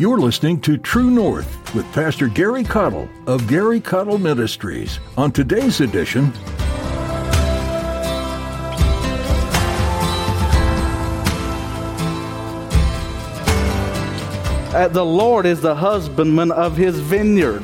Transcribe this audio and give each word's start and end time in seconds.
You're 0.00 0.16
listening 0.16 0.62
to 0.62 0.78
True 0.78 1.10
North 1.10 1.74
with 1.74 1.84
Pastor 1.92 2.26
Gary 2.26 2.64
Caudill 2.64 3.06
of 3.26 3.46
Gary 3.46 3.82
Caudill 3.82 4.18
Ministries. 4.18 4.98
On 5.18 5.30
today's 5.30 5.82
edition, 5.82 6.32
the 14.72 15.04
Lord 15.04 15.44
is 15.44 15.60
the 15.60 15.74
husbandman 15.74 16.50
of 16.50 16.78
his 16.78 16.98
vineyard. 16.98 17.62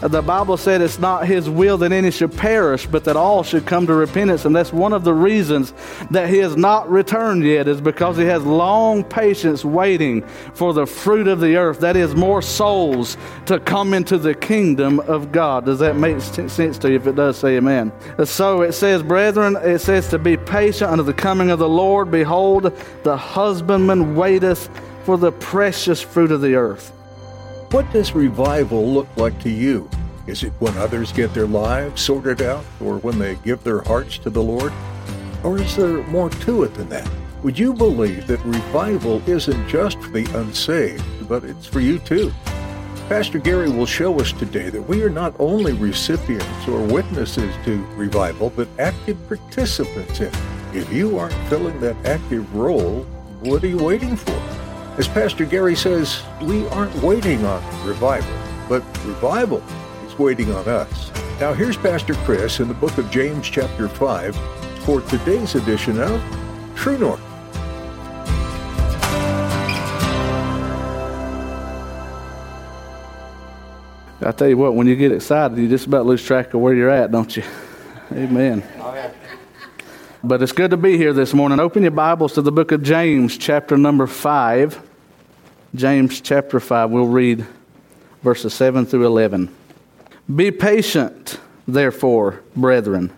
The 0.00 0.22
Bible 0.22 0.56
said 0.56 0.80
it's 0.80 0.98
not 0.98 1.26
his 1.26 1.48
will 1.48 1.78
that 1.78 1.92
any 1.92 2.10
should 2.10 2.36
perish, 2.36 2.86
but 2.86 3.04
that 3.04 3.16
all 3.16 3.42
should 3.42 3.66
come 3.66 3.86
to 3.86 3.94
repentance. 3.94 4.44
And 4.44 4.54
that's 4.54 4.72
one 4.72 4.92
of 4.92 5.04
the 5.04 5.14
reasons 5.14 5.72
that 6.10 6.28
he 6.28 6.38
has 6.38 6.56
not 6.56 6.90
returned 6.90 7.44
yet, 7.44 7.68
is 7.68 7.80
because 7.80 8.16
he 8.16 8.24
has 8.24 8.44
long 8.44 9.04
patience 9.04 9.64
waiting 9.64 10.22
for 10.54 10.72
the 10.72 10.86
fruit 10.86 11.28
of 11.28 11.40
the 11.40 11.56
earth. 11.56 11.80
That 11.80 11.96
is, 11.96 12.14
more 12.14 12.42
souls 12.42 13.16
to 13.46 13.60
come 13.60 13.94
into 13.94 14.18
the 14.18 14.34
kingdom 14.34 15.00
of 15.00 15.32
God. 15.32 15.64
Does 15.64 15.78
that 15.78 15.96
make 15.96 16.20
sense 16.20 16.78
to 16.78 16.90
you? 16.90 16.96
If 16.96 17.06
it 17.06 17.16
does, 17.16 17.36
say 17.38 17.56
amen. 17.56 17.92
So 18.24 18.62
it 18.62 18.72
says, 18.72 19.02
brethren, 19.02 19.56
it 19.56 19.80
says 19.80 20.08
to 20.08 20.18
be 20.18 20.36
patient 20.36 20.90
unto 20.90 21.04
the 21.04 21.14
coming 21.14 21.50
of 21.50 21.58
the 21.58 21.68
Lord. 21.68 22.10
Behold, 22.10 22.72
the 23.02 23.16
husbandman 23.16 24.16
waiteth 24.16 24.68
for 25.04 25.16
the 25.16 25.32
precious 25.32 26.00
fruit 26.00 26.32
of 26.32 26.40
the 26.40 26.54
earth. 26.54 26.92
What 27.72 27.90
does 27.92 28.14
revival 28.14 28.86
look 28.86 29.08
like 29.16 29.38
to 29.40 29.50
you? 29.50 29.88
Is 30.26 30.42
it 30.42 30.52
when 30.58 30.76
others 30.78 31.12
get 31.12 31.34
their 31.34 31.46
lives 31.46 32.00
sorted 32.00 32.40
out 32.40 32.64
or 32.80 32.98
when 32.98 33.18
they 33.18 33.36
give 33.36 33.62
their 33.62 33.82
hearts 33.82 34.18
to 34.18 34.30
the 34.30 34.42
Lord? 34.42 34.72
Or 35.42 35.60
is 35.60 35.76
there 35.76 36.02
more 36.04 36.30
to 36.30 36.62
it 36.64 36.74
than 36.74 36.88
that? 36.88 37.08
Would 37.42 37.58
you 37.58 37.74
believe 37.74 38.26
that 38.26 38.42
revival 38.44 39.22
isn't 39.28 39.68
just 39.68 40.00
for 40.00 40.10
the 40.10 40.24
unsaved, 40.38 41.28
but 41.28 41.44
it's 41.44 41.66
for 41.66 41.80
you 41.80 41.98
too? 41.98 42.32
Pastor 43.08 43.38
Gary 43.38 43.68
will 43.68 43.84
show 43.84 44.18
us 44.18 44.32
today 44.32 44.70
that 44.70 44.80
we 44.80 45.02
are 45.02 45.10
not 45.10 45.34
only 45.38 45.74
recipients 45.74 46.66
or 46.66 46.80
witnesses 46.80 47.54
to 47.66 47.84
revival, 47.96 48.48
but 48.48 48.66
active 48.78 49.18
participants 49.28 50.20
in 50.20 50.28
it. 50.28 50.36
If 50.72 50.90
you 50.90 51.18
aren't 51.18 51.34
filling 51.50 51.78
that 51.80 51.96
active 52.06 52.54
role, 52.54 53.02
what 53.40 53.62
are 53.62 53.68
you 53.68 53.76
waiting 53.76 54.16
for? 54.16 54.63
As 54.96 55.08
Pastor 55.08 55.44
Gary 55.44 55.74
says, 55.74 56.22
we 56.40 56.68
aren't 56.68 56.94
waiting 57.02 57.44
on 57.44 57.60
revival, 57.84 58.32
but 58.68 58.84
revival 59.04 59.60
is 60.06 60.16
waiting 60.16 60.52
on 60.52 60.68
us. 60.68 61.10
Now 61.40 61.52
here's 61.52 61.76
Pastor 61.76 62.14
Chris 62.14 62.60
in 62.60 62.68
the 62.68 62.74
book 62.74 62.96
of 62.96 63.10
James 63.10 63.50
chapter 63.50 63.88
5 63.88 64.36
for 64.84 65.00
today's 65.00 65.56
edition 65.56 66.00
of 66.00 66.22
True 66.76 66.96
North. 66.96 67.20
I 74.22 74.30
tell 74.30 74.48
you 74.48 74.56
what, 74.56 74.76
when 74.76 74.86
you 74.86 74.94
get 74.94 75.10
excited, 75.10 75.58
you 75.58 75.68
just 75.68 75.88
about 75.88 76.06
lose 76.06 76.24
track 76.24 76.54
of 76.54 76.60
where 76.60 76.72
you're 76.72 76.88
at, 76.88 77.10
don't 77.10 77.36
you? 77.36 77.42
Amen. 78.12 78.62
But 80.26 80.40
it's 80.40 80.52
good 80.52 80.70
to 80.70 80.78
be 80.78 80.96
here 80.96 81.12
this 81.12 81.34
morning. 81.34 81.60
Open 81.60 81.82
your 81.82 81.90
Bibles 81.90 82.32
to 82.32 82.40
the 82.40 82.50
book 82.50 82.72
of 82.72 82.82
James, 82.82 83.36
chapter 83.36 83.76
number 83.76 84.06
5. 84.06 84.80
James, 85.74 86.18
chapter 86.22 86.58
5. 86.60 86.90
We'll 86.90 87.08
read 87.08 87.44
verses 88.22 88.54
7 88.54 88.86
through 88.86 89.04
11. 89.04 89.54
Be 90.34 90.50
patient, 90.50 91.38
therefore, 91.68 92.40
brethren, 92.56 93.12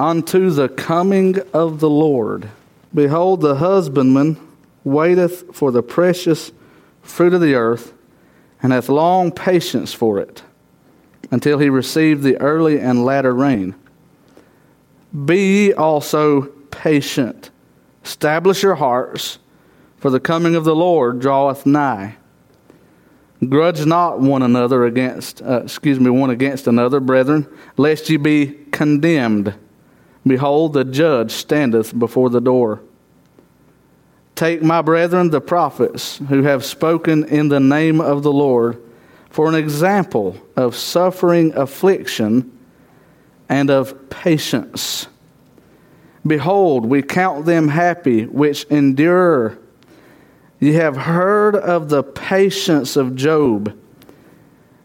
unto 0.00 0.48
the 0.48 0.70
coming 0.70 1.40
of 1.52 1.80
the 1.80 1.90
Lord. 1.90 2.48
Behold, 2.94 3.42
the 3.42 3.56
husbandman 3.56 4.38
waiteth 4.84 5.54
for 5.54 5.70
the 5.70 5.82
precious 5.82 6.50
fruit 7.02 7.34
of 7.34 7.42
the 7.42 7.56
earth 7.56 7.92
and 8.62 8.72
hath 8.72 8.88
long 8.88 9.30
patience 9.30 9.92
for 9.92 10.18
it, 10.18 10.42
until 11.30 11.58
he 11.58 11.68
receive 11.68 12.22
the 12.22 12.40
early 12.40 12.80
and 12.80 13.04
latter 13.04 13.34
rain. 13.34 13.74
Be 15.14 15.72
also 15.72 16.42
patient. 16.70 17.50
Establish 18.04 18.62
your 18.62 18.74
hearts, 18.74 19.38
for 19.96 20.10
the 20.10 20.20
coming 20.20 20.54
of 20.54 20.64
the 20.64 20.74
Lord 20.74 21.20
draweth 21.20 21.64
nigh. 21.64 22.16
Grudge 23.48 23.84
not 23.86 24.20
one 24.20 24.42
another 24.42 24.84
against, 24.84 25.42
uh, 25.42 25.62
excuse 25.62 26.00
me, 26.00 26.10
one 26.10 26.30
against 26.30 26.66
another, 26.66 27.00
brethren, 27.00 27.46
lest 27.76 28.10
ye 28.10 28.16
be 28.16 28.58
condemned. 28.70 29.54
Behold, 30.26 30.72
the 30.72 30.84
judge 30.84 31.30
standeth 31.30 31.96
before 31.98 32.30
the 32.30 32.40
door. 32.40 32.80
Take 34.34 34.62
my 34.62 34.82
brethren, 34.82 35.30
the 35.30 35.40
prophets, 35.40 36.18
who 36.28 36.42
have 36.42 36.64
spoken 36.64 37.24
in 37.24 37.48
the 37.48 37.60
name 37.60 38.00
of 38.00 38.22
the 38.22 38.32
Lord, 38.32 38.82
for 39.30 39.48
an 39.48 39.54
example 39.54 40.36
of 40.56 40.74
suffering 40.74 41.54
affliction 41.54 42.50
and 43.48 43.70
of 43.70 44.10
patience. 44.10 45.06
Behold, 46.26 46.86
we 46.86 47.02
count 47.02 47.44
them 47.44 47.68
happy 47.68 48.26
which 48.26 48.64
endure. 48.64 49.58
You 50.60 50.74
have 50.74 50.96
heard 50.96 51.54
of 51.54 51.88
the 51.90 52.02
patience 52.02 52.96
of 52.96 53.14
Job, 53.14 53.76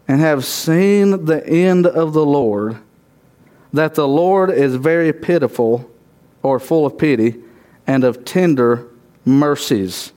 and 0.06 0.20
have 0.20 0.44
seen 0.44 1.24
the 1.24 1.46
end 1.46 1.86
of 1.86 2.12
the 2.12 2.26
Lord, 2.26 2.78
that 3.72 3.94
the 3.94 4.08
Lord 4.08 4.50
is 4.50 4.74
very 4.74 5.12
pitiful, 5.12 5.88
or 6.42 6.58
full 6.58 6.84
of 6.84 6.98
pity, 6.98 7.36
and 7.86 8.04
of 8.04 8.24
tender 8.24 8.88
mercies. 9.24 10.12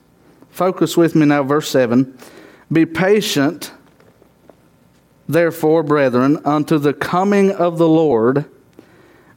Focus 0.50 0.96
with 0.96 1.14
me 1.14 1.26
now, 1.26 1.42
verse 1.42 1.68
7. 1.68 2.16
Be 2.72 2.84
patient, 2.84 3.72
therefore, 5.28 5.82
brethren, 5.82 6.38
unto 6.44 6.78
the 6.78 6.92
coming 6.92 7.50
of 7.50 7.78
the 7.78 7.88
Lord. 7.88 8.44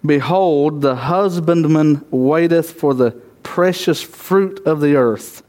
Behold, 0.06 0.82
the 0.82 0.96
husbandman 0.96 2.06
waiteth 2.12 2.72
for 2.72 2.94
the 2.94 3.12
precious 3.44 4.02
fruit 4.02 4.62
of 4.66 4.82
the 4.82 4.96
earth, 4.96 5.44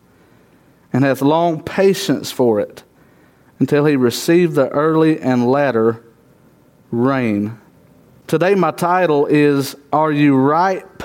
and 0.92 1.04
hath 1.04 1.20
long 1.20 1.62
patience 1.62 2.30
for 2.30 2.60
it, 2.60 2.82
until 3.58 3.84
he 3.84 3.96
receive 3.96 4.54
the 4.54 4.68
early 4.68 5.20
and 5.20 5.50
latter 5.50 6.02
rain. 6.90 7.58
Today, 8.26 8.54
my 8.54 8.70
title 8.70 9.26
is 9.26 9.76
Are 9.92 10.12
You 10.12 10.36
Ripe 10.36 11.02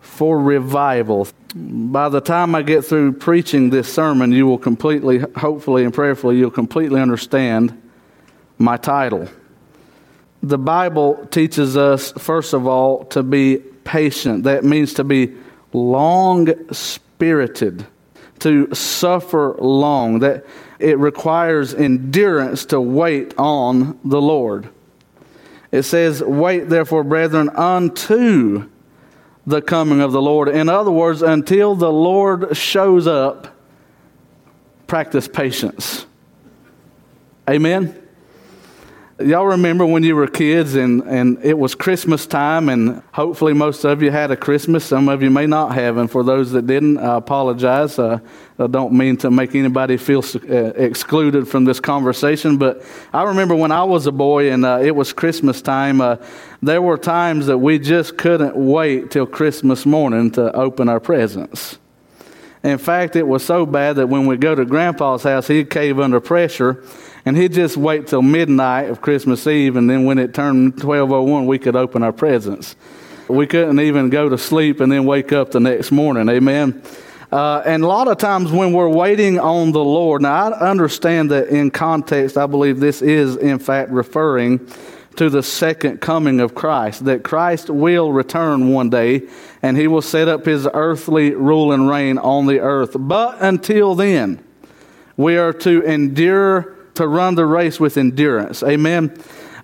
for 0.00 0.38
Revival? 0.38 1.28
By 1.54 2.08
the 2.08 2.20
time 2.20 2.54
I 2.54 2.62
get 2.62 2.84
through 2.84 3.12
preaching 3.12 3.70
this 3.70 3.92
sermon, 3.92 4.32
you 4.32 4.46
will 4.46 4.58
completely, 4.58 5.18
hopefully 5.36 5.84
and 5.84 5.92
prayerfully, 5.92 6.36
you'll 6.36 6.50
completely 6.50 7.00
understand 7.00 7.80
my 8.58 8.76
title. 8.76 9.28
The 10.42 10.58
Bible 10.58 11.26
teaches 11.30 11.76
us, 11.76 12.12
first 12.12 12.52
of 12.52 12.66
all, 12.66 13.04
to 13.06 13.22
be 13.22 13.56
patient. 13.84 14.44
That 14.44 14.64
means 14.64 14.94
to 14.94 15.04
be 15.04 15.34
long 15.72 16.72
spirited, 16.72 17.86
to 18.40 18.74
suffer 18.74 19.56
long. 19.58 20.18
That 20.18 20.44
it 20.78 20.98
requires 20.98 21.74
endurance 21.74 22.66
to 22.66 22.80
wait 22.80 23.34
on 23.38 23.98
the 24.04 24.20
Lord. 24.20 24.68
It 25.72 25.84
says, 25.84 26.22
Wait 26.22 26.68
therefore, 26.68 27.04
brethren, 27.04 27.48
unto 27.48 28.68
the 29.46 29.62
coming 29.62 30.00
of 30.00 30.12
the 30.12 30.22
Lord. 30.22 30.48
In 30.48 30.68
other 30.68 30.90
words, 30.90 31.22
until 31.22 31.74
the 31.74 31.92
Lord 31.92 32.56
shows 32.56 33.06
up, 33.06 33.48
practice 34.86 35.26
patience. 35.26 36.06
Amen. 37.48 38.03
Y'all 39.20 39.46
remember 39.46 39.86
when 39.86 40.02
you 40.02 40.16
were 40.16 40.26
kids 40.26 40.74
and, 40.74 41.00
and 41.02 41.38
it 41.44 41.56
was 41.56 41.76
Christmas 41.76 42.26
time, 42.26 42.68
and 42.68 43.00
hopefully 43.12 43.52
most 43.52 43.84
of 43.84 44.02
you 44.02 44.10
had 44.10 44.32
a 44.32 44.36
Christmas. 44.36 44.84
Some 44.84 45.08
of 45.08 45.22
you 45.22 45.30
may 45.30 45.46
not 45.46 45.72
have. 45.72 45.98
And 45.98 46.10
for 46.10 46.24
those 46.24 46.50
that 46.50 46.66
didn't, 46.66 46.98
I 46.98 47.18
apologize. 47.18 47.96
Uh, 47.96 48.18
I 48.58 48.66
don't 48.66 48.92
mean 48.92 49.16
to 49.18 49.30
make 49.30 49.54
anybody 49.54 49.98
feel 49.98 50.18
uh, 50.18 50.72
excluded 50.74 51.46
from 51.46 51.64
this 51.64 51.78
conversation, 51.78 52.56
but 52.56 52.82
I 53.12 53.22
remember 53.22 53.54
when 53.54 53.70
I 53.70 53.84
was 53.84 54.08
a 54.08 54.12
boy 54.12 54.50
and 54.50 54.64
uh, 54.64 54.80
it 54.82 54.96
was 54.96 55.12
Christmas 55.12 55.62
time, 55.62 56.00
uh, 56.00 56.16
there 56.60 56.82
were 56.82 56.98
times 56.98 57.46
that 57.46 57.58
we 57.58 57.78
just 57.78 58.18
couldn't 58.18 58.56
wait 58.56 59.12
till 59.12 59.26
Christmas 59.26 59.86
morning 59.86 60.32
to 60.32 60.52
open 60.56 60.88
our 60.88 60.98
presents. 60.98 61.78
In 62.64 62.78
fact, 62.78 63.14
it 63.14 63.28
was 63.28 63.44
so 63.44 63.64
bad 63.64 63.94
that 63.96 64.08
when 64.08 64.26
we 64.26 64.38
go 64.38 64.56
to 64.56 64.64
Grandpa's 64.64 65.22
house, 65.22 65.46
he'd 65.46 65.70
cave 65.70 66.00
under 66.00 66.18
pressure 66.18 66.82
and 67.24 67.36
he'd 67.36 67.52
just 67.52 67.76
wait 67.76 68.06
till 68.06 68.22
midnight 68.22 68.90
of 68.90 69.00
Christmas 69.00 69.46
Eve, 69.46 69.76
and 69.76 69.88
then 69.88 70.04
when 70.04 70.18
it 70.18 70.34
turned 70.34 70.74
1201, 70.74 71.46
we 71.46 71.58
could 71.58 71.76
open 71.76 72.02
our 72.02 72.12
presents. 72.12 72.76
We 73.28 73.46
couldn't 73.46 73.80
even 73.80 74.10
go 74.10 74.28
to 74.28 74.36
sleep 74.36 74.80
and 74.80 74.92
then 74.92 75.06
wake 75.06 75.32
up 75.32 75.50
the 75.50 75.60
next 75.60 75.90
morning. 75.90 76.28
Amen. 76.28 76.82
Uh, 77.32 77.62
and 77.64 77.82
a 77.82 77.86
lot 77.86 78.06
of 78.06 78.18
times 78.18 78.52
when 78.52 78.72
we're 78.72 78.88
waiting 78.88 79.40
on 79.40 79.72
the 79.72 79.82
Lord, 79.82 80.22
now 80.22 80.52
I 80.52 80.70
understand 80.70 81.30
that 81.30 81.48
in 81.48 81.70
context, 81.70 82.36
I 82.36 82.46
believe 82.46 82.80
this 82.80 83.02
is 83.02 83.36
in 83.36 83.58
fact 83.58 83.90
referring 83.90 84.68
to 85.16 85.30
the 85.30 85.42
second 85.42 86.00
coming 86.00 86.40
of 86.40 86.54
Christ, 86.54 87.06
that 87.06 87.24
Christ 87.24 87.70
will 87.70 88.12
return 88.12 88.72
one 88.72 88.90
day 88.90 89.22
and 89.62 89.76
he 89.76 89.88
will 89.88 90.02
set 90.02 90.28
up 90.28 90.44
his 90.44 90.68
earthly 90.74 91.34
rule 91.34 91.72
and 91.72 91.88
reign 91.88 92.18
on 92.18 92.46
the 92.46 92.60
earth. 92.60 92.96
But 92.98 93.38
until 93.40 93.94
then, 93.94 94.44
We 95.16 95.36
are 95.36 95.52
to 95.52 95.82
endure, 95.82 96.73
to 96.94 97.06
run 97.06 97.34
the 97.34 97.46
race 97.46 97.78
with 97.80 97.96
endurance. 97.96 98.62
Amen. 98.62 99.16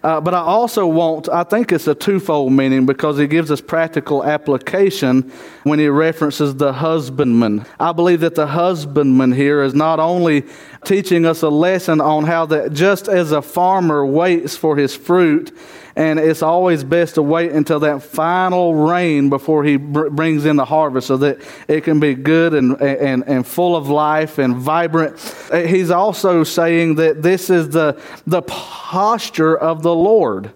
Uh, 0.02 0.18
but 0.18 0.32
I 0.32 0.38
also 0.38 0.86
want, 0.86 1.28
I 1.28 1.44
think 1.44 1.72
it's 1.72 1.86
a 1.86 1.94
twofold 1.94 2.54
meaning 2.54 2.86
because 2.86 3.18
he 3.18 3.26
gives 3.26 3.50
us 3.50 3.60
practical 3.60 4.24
application 4.24 5.30
when 5.64 5.78
he 5.78 5.88
references 5.88 6.56
the 6.56 6.72
husbandman. 6.72 7.66
I 7.78 7.92
believe 7.92 8.20
that 8.20 8.34
the 8.34 8.46
husbandman 8.46 9.32
here 9.32 9.62
is 9.62 9.74
not 9.74 10.00
only 10.00 10.46
teaching 10.84 11.26
us 11.26 11.42
a 11.42 11.50
lesson 11.50 12.00
on 12.00 12.24
how 12.24 12.46
that 12.46 12.72
just 12.72 13.08
as 13.08 13.30
a 13.30 13.42
farmer 13.42 14.06
waits 14.06 14.56
for 14.56 14.74
his 14.74 14.96
fruit, 14.96 15.54
and 15.96 16.18
it's 16.18 16.42
always 16.42 16.84
best 16.84 17.16
to 17.16 17.22
wait 17.22 17.52
until 17.52 17.80
that 17.80 18.02
final 18.02 18.74
rain 18.74 19.28
before 19.28 19.64
he 19.64 19.76
br- 19.76 20.08
brings 20.08 20.44
in 20.44 20.56
the 20.56 20.64
harvest 20.64 21.06
so 21.06 21.16
that 21.18 21.40
it 21.68 21.82
can 21.82 22.00
be 22.00 22.14
good 22.14 22.54
and, 22.54 22.80
and, 22.80 23.24
and 23.26 23.46
full 23.46 23.76
of 23.76 23.88
life 23.88 24.38
and 24.38 24.56
vibrant. 24.56 25.18
He's 25.52 25.90
also 25.90 26.44
saying 26.44 26.96
that 26.96 27.22
this 27.22 27.50
is 27.50 27.70
the, 27.70 28.00
the 28.26 28.42
posture 28.42 29.56
of 29.56 29.82
the 29.82 29.94
Lord. 29.94 30.52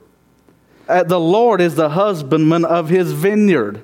Uh, 0.88 1.02
the 1.02 1.20
Lord 1.20 1.60
is 1.60 1.74
the 1.74 1.90
husbandman 1.90 2.64
of 2.64 2.88
his 2.88 3.12
vineyard. 3.12 3.82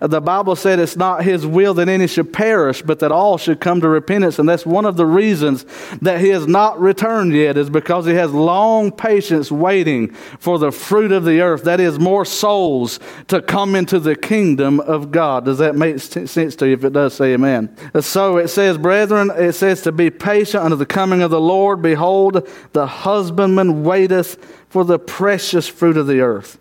The 0.00 0.20
Bible 0.20 0.56
said 0.56 0.78
it's 0.78 0.96
not 0.96 1.24
His 1.24 1.46
will 1.46 1.74
that 1.74 1.88
any 1.88 2.06
should 2.06 2.32
perish, 2.32 2.82
but 2.82 2.98
that 3.00 3.12
all 3.12 3.38
should 3.38 3.60
come 3.60 3.80
to 3.80 3.88
repentance. 3.88 4.38
And 4.38 4.48
that's 4.48 4.66
one 4.66 4.84
of 4.84 4.96
the 4.96 5.06
reasons 5.06 5.64
that 6.02 6.20
He 6.20 6.28
has 6.28 6.46
not 6.46 6.80
returned 6.80 7.32
yet, 7.32 7.56
is 7.56 7.70
because 7.70 8.06
He 8.06 8.14
has 8.14 8.32
long 8.32 8.92
patience 8.92 9.50
waiting 9.50 10.12
for 10.38 10.58
the 10.58 10.70
fruit 10.72 11.12
of 11.12 11.24
the 11.24 11.40
earth. 11.40 11.64
That 11.64 11.80
is, 11.80 11.98
more 11.98 12.24
souls 12.24 13.00
to 13.28 13.40
come 13.42 13.74
into 13.74 13.98
the 13.98 14.16
kingdom 14.16 14.80
of 14.80 15.10
God. 15.10 15.44
Does 15.44 15.58
that 15.58 15.76
make 15.76 15.98
sense 15.98 16.56
to 16.56 16.66
you? 16.66 16.74
If 16.74 16.84
it 16.84 16.92
does, 16.92 17.14
say 17.14 17.34
amen. 17.34 17.76
So 18.00 18.38
it 18.38 18.48
says, 18.48 18.78
brethren, 18.78 19.30
it 19.34 19.52
says 19.54 19.82
to 19.82 19.92
be 19.92 20.10
patient 20.10 20.64
unto 20.64 20.76
the 20.76 20.86
coming 20.86 21.22
of 21.22 21.30
the 21.30 21.40
Lord. 21.40 21.82
Behold, 21.82 22.48
the 22.72 22.86
husbandman 22.86 23.82
waiteth 23.82 24.36
for 24.68 24.84
the 24.84 24.98
precious 24.98 25.66
fruit 25.68 25.96
of 25.96 26.06
the 26.06 26.20
earth. 26.20 26.58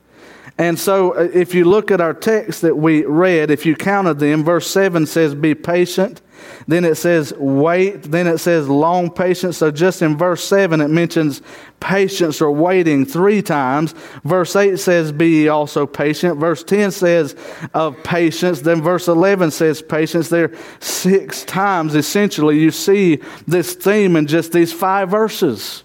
And 0.58 0.80
so, 0.80 1.16
uh, 1.16 1.30
if 1.34 1.54
you 1.54 1.66
look 1.66 1.92
at 1.92 2.00
our 2.00 2.14
text 2.14 2.62
that 2.62 2.78
we 2.78 3.04
read, 3.04 3.52
if 3.52 3.66
you 3.66 3.76
counted 3.76 4.20
them, 4.20 4.44
verse 4.44 4.68
7 4.68 5.06
says, 5.06 5.36
Be 5.36 5.54
patient. 5.54 6.22
Then 6.66 6.86
it 6.86 6.96
says, 6.96 7.34
Wait. 7.38 8.04
Then 8.04 8.26
it 8.26 8.38
says, 8.38 8.70
Long 8.70 9.12
patience. 9.12 9.58
So, 9.58 9.70
just 9.70 10.02
in 10.02 10.18
verse 10.18 10.42
7, 10.46 10.80
it 10.80 10.88
mentions 10.88 11.42
patience 11.82 12.42
or 12.42 12.52
waiting 12.52 13.06
three 13.06 13.42
times. 13.42 13.94
Verse 14.24 14.56
8 14.56 14.80
says, 14.80 15.12
Be 15.12 15.42
ye 15.42 15.48
also 15.50 15.86
patient. 15.86 16.40
Verse 16.40 16.64
10 16.64 16.92
says, 16.92 17.36
Of 17.74 18.02
patience. 18.04 18.62
Then 18.62 18.82
verse 18.82 19.10
11 19.10 19.52
says, 19.52 19.82
Patience. 19.82 20.30
There, 20.30 20.54
six 20.80 21.44
times 21.44 21.96
essentially, 21.96 22.60
you 22.60 22.72
see 22.72 23.22
this 23.46 23.74
theme 23.74 24.16
in 24.16 24.26
just 24.26 24.54
these 24.54 24.72
five 24.72 25.10
verses. 25.10 25.84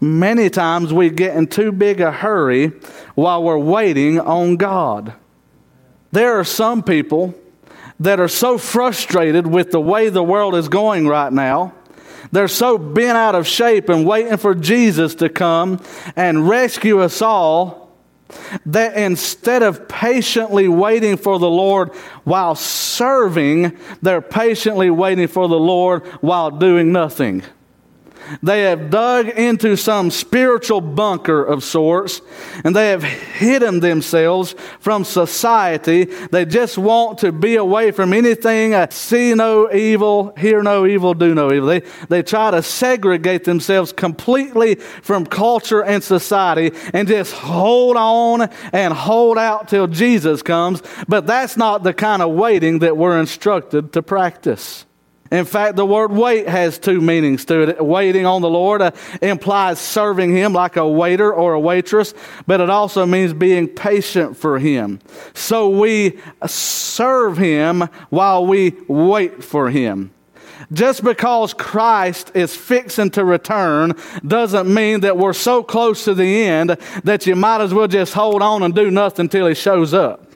Many 0.00 0.48
times 0.48 0.92
we 0.92 1.10
get 1.10 1.36
in 1.36 1.46
too 1.46 1.72
big 1.72 2.00
a 2.00 2.10
hurry 2.10 2.68
while 3.14 3.42
we're 3.42 3.58
waiting 3.58 4.18
on 4.18 4.56
God. 4.56 5.12
There 6.12 6.38
are 6.38 6.44
some 6.44 6.82
people 6.82 7.34
that 8.00 8.18
are 8.18 8.28
so 8.28 8.56
frustrated 8.56 9.46
with 9.46 9.70
the 9.70 9.80
way 9.80 10.08
the 10.08 10.22
world 10.22 10.54
is 10.54 10.68
going 10.68 11.06
right 11.06 11.32
now. 11.32 11.74
They're 12.32 12.48
so 12.48 12.78
bent 12.78 13.18
out 13.18 13.34
of 13.34 13.46
shape 13.46 13.88
and 13.88 14.06
waiting 14.06 14.38
for 14.38 14.54
Jesus 14.54 15.14
to 15.16 15.28
come 15.28 15.82
and 16.16 16.48
rescue 16.48 17.00
us 17.00 17.20
all 17.20 17.90
that 18.66 18.96
instead 18.96 19.62
of 19.62 19.88
patiently 19.88 20.68
waiting 20.68 21.16
for 21.16 21.38
the 21.38 21.50
Lord 21.50 21.92
while 22.24 22.54
serving, 22.54 23.76
they're 24.02 24.22
patiently 24.22 24.88
waiting 24.88 25.26
for 25.26 25.48
the 25.48 25.58
Lord 25.58 26.06
while 26.20 26.50
doing 26.50 26.92
nothing. 26.92 27.42
They 28.42 28.62
have 28.62 28.90
dug 28.90 29.28
into 29.28 29.76
some 29.76 30.10
spiritual 30.10 30.80
bunker 30.80 31.42
of 31.42 31.64
sorts 31.64 32.20
and 32.64 32.74
they 32.74 32.90
have 32.90 33.02
hidden 33.02 33.80
themselves 33.80 34.54
from 34.78 35.04
society. 35.04 36.04
They 36.04 36.44
just 36.44 36.78
want 36.78 37.18
to 37.18 37.32
be 37.32 37.56
away 37.56 37.90
from 37.90 38.12
anything, 38.12 38.74
uh, 38.74 38.88
see 38.90 39.34
no 39.34 39.72
evil, 39.72 40.34
hear 40.36 40.62
no 40.62 40.86
evil, 40.86 41.14
do 41.14 41.34
no 41.34 41.52
evil. 41.52 41.68
They, 41.68 41.82
they 42.08 42.22
try 42.22 42.50
to 42.50 42.62
segregate 42.62 43.44
themselves 43.44 43.92
completely 43.92 44.76
from 44.76 45.26
culture 45.26 45.82
and 45.82 46.02
society 46.02 46.72
and 46.92 47.08
just 47.08 47.32
hold 47.32 47.96
on 47.96 48.48
and 48.72 48.94
hold 48.94 49.38
out 49.38 49.68
till 49.68 49.86
Jesus 49.86 50.42
comes. 50.42 50.82
But 51.08 51.26
that's 51.26 51.56
not 51.56 51.82
the 51.82 51.94
kind 51.94 52.22
of 52.22 52.32
waiting 52.32 52.80
that 52.80 52.96
we're 52.96 53.18
instructed 53.18 53.92
to 53.92 54.02
practice. 54.02 54.86
In 55.30 55.44
fact, 55.44 55.76
the 55.76 55.86
word 55.86 56.10
wait 56.10 56.48
has 56.48 56.76
two 56.78 57.00
meanings 57.00 57.44
to 57.44 57.62
it. 57.62 57.84
Waiting 57.84 58.26
on 58.26 58.42
the 58.42 58.50
Lord 58.50 58.82
uh, 58.82 58.90
implies 59.22 59.78
serving 59.78 60.34
Him 60.34 60.52
like 60.52 60.76
a 60.76 60.88
waiter 60.88 61.32
or 61.32 61.54
a 61.54 61.60
waitress, 61.60 62.14
but 62.48 62.60
it 62.60 62.68
also 62.68 63.06
means 63.06 63.32
being 63.32 63.68
patient 63.68 64.36
for 64.36 64.58
Him. 64.58 64.98
So 65.32 65.68
we 65.68 66.18
serve 66.46 67.36
Him 67.38 67.82
while 68.08 68.44
we 68.44 68.76
wait 68.88 69.44
for 69.44 69.70
Him. 69.70 70.10
Just 70.72 71.04
because 71.04 71.54
Christ 71.54 72.32
is 72.34 72.54
fixing 72.54 73.10
to 73.10 73.24
return 73.24 73.94
doesn't 74.26 74.72
mean 74.72 75.00
that 75.00 75.16
we're 75.16 75.32
so 75.32 75.62
close 75.62 76.04
to 76.04 76.14
the 76.14 76.44
end 76.44 76.70
that 77.04 77.26
you 77.26 77.36
might 77.36 77.60
as 77.60 77.72
well 77.72 77.88
just 77.88 78.14
hold 78.14 78.42
on 78.42 78.62
and 78.62 78.74
do 78.74 78.90
nothing 78.90 79.24
until 79.24 79.46
He 79.46 79.54
shows 79.54 79.94
up. 79.94 80.29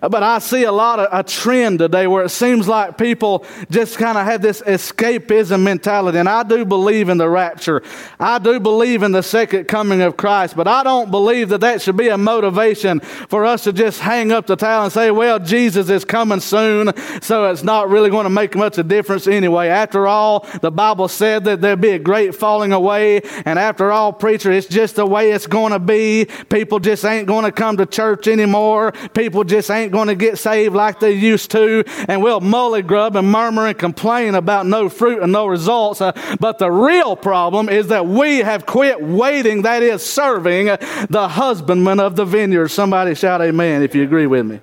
But 0.00 0.22
I 0.22 0.38
see 0.38 0.64
a 0.64 0.72
lot 0.72 1.00
of 1.00 1.08
a 1.12 1.22
trend 1.22 1.78
today 1.80 2.06
where 2.06 2.24
it 2.24 2.30
seems 2.30 2.68
like 2.68 2.98
people 2.98 3.44
just 3.70 3.98
kind 3.98 4.18
of 4.18 4.24
have 4.24 4.42
this 4.42 4.60
escapism 4.62 5.62
mentality. 5.62 6.18
And 6.18 6.28
I 6.28 6.42
do 6.42 6.64
believe 6.64 7.08
in 7.08 7.18
the 7.18 7.28
rapture. 7.28 7.82
I 8.18 8.38
do 8.38 8.60
believe 8.60 9.02
in 9.02 9.12
the 9.12 9.22
second 9.22 9.66
coming 9.66 10.02
of 10.02 10.16
Christ. 10.16 10.56
But 10.56 10.68
I 10.68 10.82
don't 10.82 11.10
believe 11.10 11.50
that 11.50 11.60
that 11.60 11.82
should 11.82 11.96
be 11.96 12.08
a 12.08 12.18
motivation 12.18 13.00
for 13.00 13.44
us 13.44 13.64
to 13.64 13.72
just 13.72 14.00
hang 14.00 14.32
up 14.32 14.46
the 14.46 14.56
towel 14.56 14.84
and 14.84 14.92
say, 14.92 15.10
well, 15.10 15.38
Jesus 15.38 15.88
is 15.88 16.04
coming 16.04 16.40
soon, 16.40 16.92
so 17.20 17.50
it's 17.50 17.62
not 17.62 17.88
really 17.88 18.10
going 18.10 18.24
to 18.24 18.30
make 18.30 18.56
much 18.56 18.78
a 18.78 18.82
difference 18.82 19.26
anyway. 19.26 19.68
After 19.68 20.06
all, 20.06 20.46
the 20.60 20.70
Bible 20.70 21.08
said 21.08 21.44
that 21.44 21.60
there'd 21.60 21.80
be 21.80 21.90
a 21.90 21.98
great 21.98 22.34
falling 22.34 22.72
away. 22.72 23.22
And 23.44 23.58
after 23.58 23.92
all, 23.92 24.12
preacher, 24.12 24.50
it's 24.50 24.66
just 24.66 24.96
the 24.96 25.06
way 25.06 25.30
it's 25.30 25.46
going 25.46 25.72
to 25.72 25.78
be. 25.78 26.26
People 26.48 26.78
just 26.78 27.04
ain't 27.04 27.26
going 27.26 27.44
to 27.44 27.52
come 27.52 27.76
to 27.76 27.86
church 27.86 28.26
anymore. 28.28 28.92
People 29.14 29.44
just 29.44 29.61
ain't 29.70 29.82
ain't 29.82 29.92
going 29.92 30.08
to 30.08 30.14
get 30.14 30.38
saved 30.38 30.74
like 30.74 31.00
they 31.00 31.12
used 31.12 31.50
to, 31.50 31.84
and 32.08 32.22
we'll 32.22 32.40
mully 32.40 32.86
grub 32.86 33.16
and 33.16 33.30
murmur 33.30 33.66
and 33.66 33.78
complain 33.78 34.34
about 34.34 34.66
no 34.66 34.88
fruit 34.88 35.22
and 35.22 35.32
no 35.32 35.46
results. 35.46 36.00
Uh, 36.00 36.12
but 36.40 36.58
the 36.58 36.70
real 36.70 37.16
problem 37.16 37.68
is 37.68 37.88
that 37.88 38.06
we 38.06 38.38
have 38.38 38.64
quit 38.64 39.02
waiting, 39.02 39.62
that 39.62 39.82
is, 39.82 40.04
serving 40.04 40.66
the 41.10 41.28
husbandman 41.28 42.00
of 42.00 42.16
the 42.16 42.24
vineyard. 42.24 42.68
Somebody 42.68 43.14
shout 43.14 43.42
amen 43.42 43.82
if 43.82 43.94
you 43.94 44.02
agree 44.02 44.26
with 44.26 44.46
me. 44.46 44.60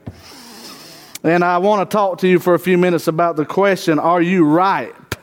And 1.24 1.44
I 1.44 1.58
want 1.58 1.90
to 1.90 1.94
talk 1.94 2.20
to 2.20 2.28
you 2.28 2.40
for 2.40 2.54
a 2.54 2.60
few 2.60 2.78
minutes 2.78 3.08
about 3.08 3.36
the 3.36 3.46
question 3.46 4.00
Are 4.00 4.22
you 4.22 4.46
ripe 4.46 5.16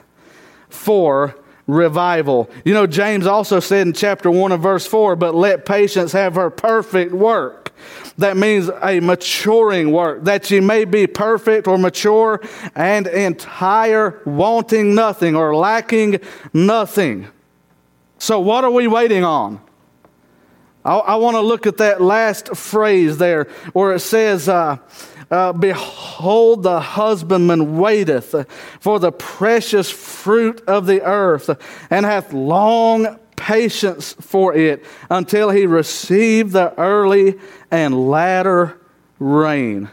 for 0.69 1.35
revival? 1.67 2.51
You 2.65 2.75
know, 2.75 2.87
James 2.87 3.27
also 3.27 3.61
said 3.61 3.87
in 3.87 3.93
chapter 3.95 4.31
1 4.31 4.53
and 4.53 4.63
verse 4.63 4.87
4 4.87 5.17
But 5.17 5.35
let 5.35 5.65
patience 5.65 6.13
have 6.13 6.35
her 6.35 6.51
perfect 6.51 7.13
work 7.13 7.67
that 8.19 8.37
means 8.37 8.71
a 8.83 9.01
maturing 9.01 9.93
work, 9.93 10.25
that 10.25 10.51
you 10.51 10.63
may 10.63 10.85
be 10.85 11.07
perfect 11.07 11.67
or 11.67 11.77
mature 11.77 12.41
and 12.75 13.07
entire, 13.07 14.21
wanting 14.25 14.95
nothing 14.95 15.37
or 15.37 15.55
lacking 15.55 16.21
nothing. 16.53 17.29
So, 18.19 18.41
what 18.41 18.65
are 18.65 18.71
we 18.71 18.87
waiting 18.87 19.25
on? 19.25 19.61
I, 20.85 20.97
I 20.97 21.15
want 21.17 21.35
to 21.35 21.41
look 21.41 21.67
at 21.67 21.77
that 21.79 22.01
last 22.01 22.57
phrase 22.57 23.19
there 23.19 23.45
where 23.73 23.93
it 23.95 24.01
says, 24.01 24.49
uh, 24.49 24.79
uh, 25.31 25.53
Behold, 25.53 26.63
the 26.63 26.81
husbandman 26.81 27.79
waiteth 27.79 28.35
for 28.81 28.99
the 28.99 29.13
precious 29.13 29.91
fruit 29.91 30.63
of 30.67 30.87
the 30.87 31.03
earth 31.03 31.51
and 31.91 32.07
hath 32.07 32.33
long 32.33 33.19
patience 33.37 34.15
for 34.15 34.55
it 34.55 34.85
until 35.11 35.51
he 35.51 35.67
received 35.67 36.53
the 36.53 36.75
early 36.79 37.39
and 37.71 38.09
latter 38.09 38.81
rain. 39.19 39.89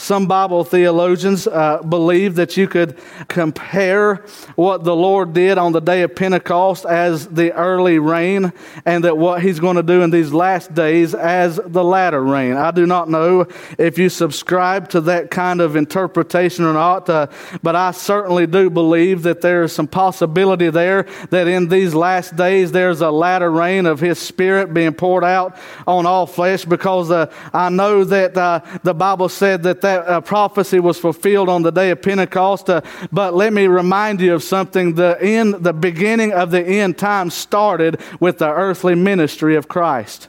Some 0.00 0.26
Bible 0.26 0.64
theologians 0.64 1.46
uh, 1.46 1.82
believe 1.82 2.36
that 2.36 2.56
you 2.56 2.66
could 2.66 2.96
compare 3.28 4.24
what 4.56 4.82
the 4.82 4.96
Lord 4.96 5.34
did 5.34 5.58
on 5.58 5.72
the 5.72 5.80
day 5.80 6.00
of 6.00 6.16
Pentecost 6.16 6.86
as 6.86 7.28
the 7.28 7.52
early 7.52 7.98
rain, 7.98 8.54
and 8.86 9.04
that 9.04 9.18
what 9.18 9.42
He's 9.42 9.60
going 9.60 9.76
to 9.76 9.82
do 9.82 10.00
in 10.00 10.08
these 10.08 10.32
last 10.32 10.72
days 10.72 11.14
as 11.14 11.60
the 11.66 11.84
latter 11.84 12.24
rain. 12.24 12.56
I 12.56 12.70
do 12.70 12.86
not 12.86 13.10
know 13.10 13.46
if 13.76 13.98
you 13.98 14.08
subscribe 14.08 14.88
to 14.90 15.02
that 15.02 15.30
kind 15.30 15.60
of 15.60 15.76
interpretation 15.76 16.64
or 16.64 16.72
not, 16.72 17.10
uh, 17.10 17.26
but 17.62 17.76
I 17.76 17.90
certainly 17.90 18.46
do 18.46 18.70
believe 18.70 19.24
that 19.24 19.42
there 19.42 19.64
is 19.64 19.74
some 19.74 19.86
possibility 19.86 20.70
there 20.70 21.06
that 21.28 21.46
in 21.46 21.68
these 21.68 21.94
last 21.94 22.36
days 22.36 22.72
there's 22.72 23.02
a 23.02 23.10
latter 23.10 23.50
rain 23.50 23.84
of 23.84 24.00
His 24.00 24.18
Spirit 24.18 24.72
being 24.72 24.94
poured 24.94 25.24
out 25.24 25.58
on 25.86 26.06
all 26.06 26.26
flesh 26.26 26.64
because 26.64 27.10
uh, 27.10 27.30
I 27.52 27.68
know 27.68 28.02
that 28.04 28.34
uh, 28.34 28.60
the 28.82 28.94
Bible 28.94 29.28
said 29.28 29.64
that 29.64 29.82
that 29.82 29.89
uh, 29.96 30.20
prophecy 30.20 30.80
was 30.80 30.98
fulfilled 30.98 31.48
on 31.48 31.62
the 31.62 31.70
day 31.70 31.90
of 31.90 32.02
Pentecost. 32.02 32.70
Uh, 32.70 32.80
but 33.12 33.34
let 33.34 33.52
me 33.52 33.66
remind 33.66 34.20
you 34.20 34.34
of 34.34 34.42
something. 34.42 34.94
The 34.94 35.20
end, 35.20 35.54
the 35.64 35.72
beginning 35.72 36.32
of 36.32 36.50
the 36.50 36.62
end 36.62 36.98
time 36.98 37.30
started 37.30 38.00
with 38.20 38.38
the 38.38 38.48
earthly 38.48 38.94
ministry 38.94 39.56
of 39.56 39.68
Christ. 39.68 40.28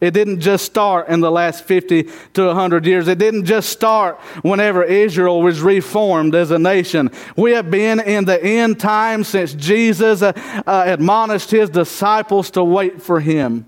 It 0.00 0.12
didn't 0.12 0.40
just 0.40 0.64
start 0.64 1.08
in 1.08 1.20
the 1.20 1.30
last 1.30 1.64
50 1.64 2.08
to 2.34 2.46
100 2.46 2.86
years. 2.86 3.06
It 3.06 3.18
didn't 3.18 3.44
just 3.44 3.68
start 3.68 4.18
whenever 4.42 4.82
Israel 4.82 5.42
was 5.42 5.60
reformed 5.60 6.34
as 6.34 6.50
a 6.50 6.58
nation. 6.58 7.10
We 7.36 7.52
have 7.52 7.70
been 7.70 8.00
in 8.00 8.24
the 8.24 8.42
end 8.42 8.80
time 8.80 9.24
since 9.24 9.52
Jesus 9.52 10.22
uh, 10.22 10.32
uh, 10.66 10.84
admonished 10.86 11.50
his 11.50 11.68
disciples 11.68 12.50
to 12.52 12.64
wait 12.64 13.02
for 13.02 13.20
him. 13.20 13.66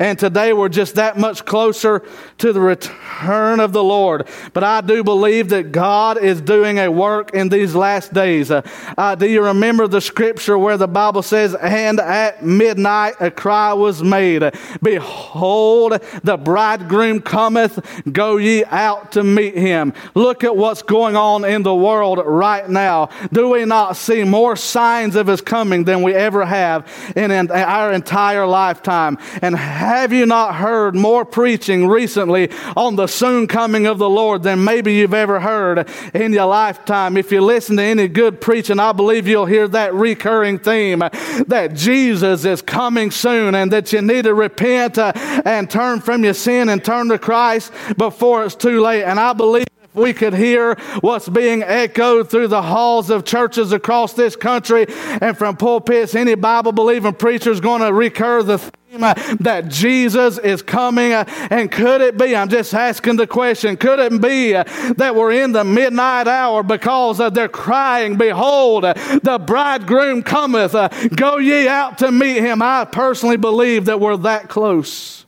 And 0.00 0.16
today 0.16 0.52
we're 0.52 0.68
just 0.68 0.94
that 0.94 1.18
much 1.18 1.44
closer 1.44 2.04
to 2.38 2.52
the 2.52 2.60
return 2.60 3.58
of 3.58 3.72
the 3.72 3.82
Lord. 3.82 4.28
But 4.52 4.62
I 4.62 4.80
do 4.80 5.02
believe 5.02 5.48
that 5.48 5.72
God 5.72 6.22
is 6.22 6.40
doing 6.40 6.78
a 6.78 6.88
work 6.88 7.34
in 7.34 7.48
these 7.48 7.74
last 7.74 8.14
days. 8.14 8.52
Uh, 8.52 8.62
uh, 8.96 9.16
do 9.16 9.26
you 9.26 9.42
remember 9.42 9.88
the 9.88 10.00
scripture 10.00 10.56
where 10.56 10.76
the 10.76 10.86
Bible 10.86 11.22
says, 11.22 11.56
And 11.56 11.98
at 11.98 12.44
midnight 12.44 13.14
a 13.18 13.28
cry 13.28 13.72
was 13.72 14.00
made, 14.00 14.54
Behold, 14.80 16.00
the 16.22 16.36
bridegroom 16.36 17.20
cometh, 17.20 17.80
go 18.12 18.36
ye 18.36 18.64
out 18.66 19.10
to 19.12 19.24
meet 19.24 19.56
him. 19.56 19.94
Look 20.14 20.44
at 20.44 20.56
what's 20.56 20.82
going 20.82 21.16
on 21.16 21.44
in 21.44 21.64
the 21.64 21.74
world 21.74 22.20
right 22.24 22.68
now. 22.68 23.08
Do 23.32 23.48
we 23.48 23.64
not 23.64 23.96
see 23.96 24.22
more 24.22 24.54
signs 24.54 25.16
of 25.16 25.26
his 25.26 25.40
coming 25.40 25.82
than 25.82 26.04
we 26.04 26.14
ever 26.14 26.44
have 26.44 26.88
in, 27.16 27.32
in 27.32 27.50
our 27.50 27.92
entire 27.92 28.46
lifetime? 28.46 29.18
And 29.42 29.56
have 29.88 30.12
you 30.12 30.26
not 30.26 30.54
heard 30.54 30.94
more 30.94 31.24
preaching 31.24 31.88
recently 31.88 32.50
on 32.76 32.96
the 32.96 33.06
soon 33.06 33.46
coming 33.46 33.86
of 33.86 33.96
the 33.96 34.08
Lord 34.08 34.42
than 34.42 34.62
maybe 34.62 34.94
you've 34.94 35.14
ever 35.14 35.40
heard 35.40 35.88
in 36.12 36.34
your 36.34 36.44
lifetime? 36.44 37.16
If 37.16 37.32
you 37.32 37.40
listen 37.40 37.78
to 37.78 37.82
any 37.82 38.06
good 38.06 38.38
preaching, 38.40 38.78
I 38.78 38.92
believe 38.92 39.26
you'll 39.26 39.46
hear 39.46 39.66
that 39.68 39.94
recurring 39.94 40.58
theme 40.58 40.98
that 40.98 41.70
Jesus 41.74 42.44
is 42.44 42.60
coming 42.60 43.10
soon 43.10 43.54
and 43.54 43.72
that 43.72 43.90
you 43.92 44.02
need 44.02 44.24
to 44.24 44.34
repent 44.34 44.98
uh, 44.98 45.12
and 45.46 45.70
turn 45.70 46.00
from 46.00 46.22
your 46.22 46.34
sin 46.34 46.68
and 46.68 46.84
turn 46.84 47.08
to 47.08 47.18
Christ 47.18 47.72
before 47.96 48.44
it's 48.44 48.54
too 48.54 48.82
late. 48.82 49.04
And 49.04 49.18
I 49.18 49.32
believe 49.32 49.68
we 49.98 50.12
could 50.12 50.34
hear 50.34 50.74
what's 51.00 51.28
being 51.28 51.62
echoed 51.62 52.30
through 52.30 52.48
the 52.48 52.62
halls 52.62 53.10
of 53.10 53.24
churches 53.24 53.72
across 53.72 54.12
this 54.14 54.36
country 54.36 54.86
and 55.20 55.36
from 55.36 55.56
pulpits. 55.56 56.14
Any 56.14 56.34
Bible 56.34 56.72
believing 56.72 57.14
preacher 57.14 57.50
is 57.50 57.60
going 57.60 57.82
to 57.82 57.92
recur 57.92 58.42
the 58.42 58.58
theme 58.58 59.00
that 59.40 59.68
Jesus 59.68 60.38
is 60.38 60.62
coming. 60.62 61.12
And 61.12 61.70
could 61.70 62.00
it 62.00 62.16
be, 62.16 62.34
I'm 62.34 62.48
just 62.48 62.74
asking 62.74 63.16
the 63.16 63.26
question, 63.26 63.76
could 63.76 63.98
it 63.98 64.20
be 64.20 64.52
that 64.52 65.14
we're 65.14 65.32
in 65.32 65.52
the 65.52 65.64
midnight 65.64 66.26
hour 66.26 66.62
because 66.62 67.18
they're 67.32 67.48
crying, 67.48 68.16
Behold, 68.16 68.84
the 68.84 69.42
bridegroom 69.44 70.22
cometh, 70.22 70.72
go 71.14 71.38
ye 71.38 71.68
out 71.68 71.98
to 71.98 72.10
meet 72.10 72.38
him? 72.38 72.62
I 72.62 72.84
personally 72.84 73.36
believe 73.36 73.86
that 73.86 74.00
we're 74.00 74.16
that 74.18 74.48
close. 74.48 75.26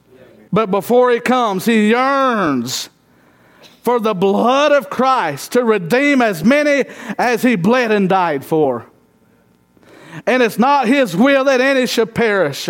But 0.52 0.70
before 0.70 1.10
he 1.12 1.20
comes, 1.20 1.64
he 1.64 1.90
yearns 1.90 2.90
for 3.90 3.98
the 3.98 4.14
blood 4.14 4.70
of 4.70 4.88
Christ 4.88 5.50
to 5.50 5.64
redeem 5.64 6.22
as 6.22 6.44
many 6.44 6.84
as 7.18 7.42
he 7.42 7.56
bled 7.56 7.90
and 7.90 8.08
died 8.08 8.44
for. 8.44 8.86
And 10.26 10.44
it's 10.44 10.60
not 10.60 10.86
his 10.86 11.16
will 11.16 11.42
that 11.46 11.60
any 11.60 11.88
should 11.88 12.14
perish, 12.14 12.68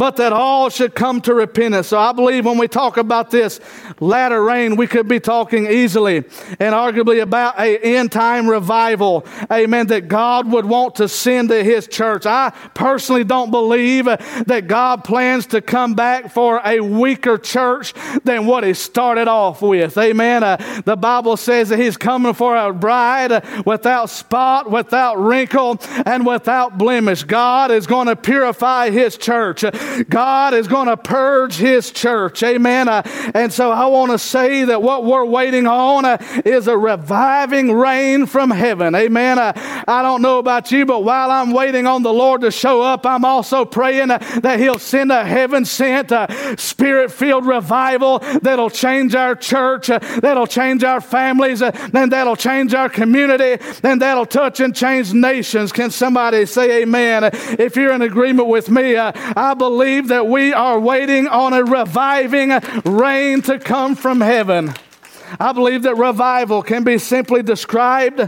but 0.00 0.16
that 0.16 0.32
all 0.32 0.70
should 0.70 0.94
come 0.94 1.20
to 1.20 1.34
repentance. 1.34 1.88
So 1.88 1.98
I 1.98 2.12
believe 2.12 2.46
when 2.46 2.56
we 2.56 2.68
talk 2.68 2.96
about 2.96 3.30
this 3.30 3.60
latter 4.00 4.42
rain, 4.42 4.76
we 4.76 4.86
could 4.86 5.06
be 5.06 5.20
talking 5.20 5.66
easily 5.66 6.24
and 6.58 6.74
arguably 6.74 7.20
about 7.20 7.60
a 7.60 7.76
end 7.76 8.10
time 8.10 8.48
revival. 8.48 9.26
Amen. 9.52 9.88
That 9.88 10.08
God 10.08 10.50
would 10.50 10.64
want 10.64 10.94
to 10.94 11.06
send 11.06 11.50
to 11.50 11.62
his 11.62 11.86
church. 11.86 12.24
I 12.24 12.48
personally 12.72 13.24
don't 13.24 13.50
believe 13.50 14.06
that 14.06 14.68
God 14.68 15.04
plans 15.04 15.44
to 15.48 15.60
come 15.60 15.92
back 15.92 16.32
for 16.32 16.62
a 16.64 16.80
weaker 16.80 17.36
church 17.36 17.92
than 18.24 18.46
what 18.46 18.64
he 18.64 18.72
started 18.72 19.28
off 19.28 19.60
with. 19.60 19.98
Amen. 19.98 20.42
Uh, 20.42 20.80
the 20.86 20.96
Bible 20.96 21.36
says 21.36 21.68
that 21.68 21.78
he's 21.78 21.98
coming 21.98 22.32
for 22.32 22.56
a 22.56 22.72
bride 22.72 23.44
without 23.66 24.08
spot, 24.08 24.70
without 24.70 25.18
wrinkle, 25.22 25.78
and 26.06 26.24
without 26.24 26.78
blemish. 26.78 27.24
God 27.24 27.70
is 27.70 27.86
going 27.86 28.06
to 28.06 28.16
purify 28.16 28.88
his 28.88 29.18
church. 29.18 29.62
God 30.08 30.54
is 30.54 30.68
going 30.68 30.88
to 30.88 30.96
purge 30.96 31.56
his 31.56 31.90
church. 31.90 32.42
Amen. 32.42 32.88
Uh, 32.88 33.02
and 33.34 33.52
so 33.52 33.70
I 33.70 33.86
want 33.86 34.12
to 34.12 34.18
say 34.18 34.64
that 34.64 34.82
what 34.82 35.04
we're 35.04 35.24
waiting 35.24 35.66
on 35.66 36.04
uh, 36.04 36.18
is 36.44 36.66
a 36.68 36.76
reviving 36.76 37.72
rain 37.72 38.26
from 38.26 38.50
heaven. 38.50 38.94
Amen. 38.94 39.38
Uh, 39.38 39.52
I 39.88 40.02
don't 40.02 40.22
know 40.22 40.38
about 40.38 40.70
you, 40.70 40.86
but 40.86 41.04
while 41.04 41.30
I'm 41.30 41.52
waiting 41.52 41.86
on 41.86 42.02
the 42.02 42.12
Lord 42.12 42.42
to 42.42 42.50
show 42.50 42.82
up, 42.82 43.06
I'm 43.06 43.24
also 43.24 43.64
praying 43.64 44.10
uh, 44.10 44.18
that 44.42 44.60
he'll 44.60 44.78
send 44.78 45.10
a 45.10 45.24
heaven 45.24 45.64
sent, 45.64 46.12
uh, 46.12 46.56
spirit 46.56 47.10
filled 47.12 47.46
revival 47.46 48.18
that'll 48.42 48.70
change 48.70 49.14
our 49.14 49.34
church, 49.34 49.90
uh, 49.90 49.98
that'll 50.20 50.46
change 50.46 50.84
our 50.84 51.00
families, 51.00 51.62
and 51.62 52.12
that'll 52.12 52.36
change 52.36 52.74
our 52.74 52.88
community, 52.88 53.62
and 53.82 54.00
that'll 54.02 54.26
touch 54.26 54.60
and 54.60 54.74
change 54.74 55.12
nations. 55.12 55.72
Can 55.72 55.90
somebody 55.90 56.46
say 56.46 56.82
amen? 56.82 57.30
If 57.58 57.76
you're 57.76 57.92
in 57.92 58.02
agreement 58.02 58.48
with 58.48 58.70
me, 58.70 58.96
I 58.96 59.54
believe 59.54 59.69
believe 59.70 60.08
that 60.08 60.26
we 60.26 60.52
are 60.52 60.80
waiting 60.80 61.28
on 61.28 61.52
a 61.52 61.62
reviving 61.62 62.50
rain 62.84 63.40
to 63.40 63.56
come 63.56 63.94
from 63.94 64.20
heaven. 64.20 64.74
I 65.38 65.52
believe 65.52 65.84
that 65.84 65.94
revival 65.94 66.60
can 66.60 66.82
be 66.82 66.98
simply 66.98 67.44
described 67.44 68.20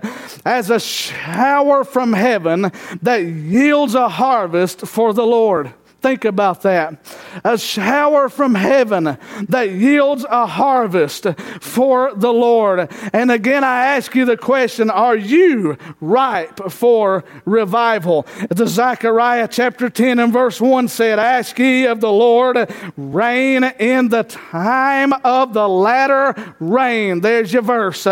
as 0.44 0.70
a 0.70 0.78
shower 0.78 1.82
from 1.82 2.12
heaven 2.12 2.70
that 3.02 3.25
yields 3.25 3.96
a 3.96 4.08
harvest 4.08 4.82
for 4.82 5.12
the 5.12 5.26
Lord. 5.26 5.75
Think 6.02 6.25
about 6.25 6.62
that. 6.62 6.99
A 7.44 7.56
shower 7.56 8.28
from 8.28 8.56
heaven 8.56 9.16
that 9.49 9.71
yields 9.71 10.26
a 10.28 10.47
harvest 10.47 11.28
for 11.61 12.12
the 12.16 12.32
Lord. 12.32 12.90
And 13.12 13.30
again, 13.30 13.62
I 13.62 13.87
ask 13.97 14.12
you 14.16 14.25
the 14.25 14.37
question 14.37 14.90
Are 14.90 15.16
you 15.16 15.78
ripe 16.00 16.73
for 16.73 17.25
revival? 17.44 18.26
The 18.50 18.66
Zechariah 18.66 19.47
chapter 19.49 19.88
10 19.88 20.18
and 20.18 20.32
verse 20.32 20.61
1 20.61 20.88
said, 20.88 21.21
Ask 21.21 21.56
ye 21.61 21.87
of 21.87 22.00
the 22.00 22.12
Lord 22.12 22.68
rain 22.97 23.62
in 23.62 24.09
the 24.09 24.25
time 24.25 25.12
of 25.25 25.54
the 25.54 25.68
latter 25.68 26.54
rain. 26.59 27.21
There's 27.21 27.52
your 27.52 27.62
verse. 27.62 28.09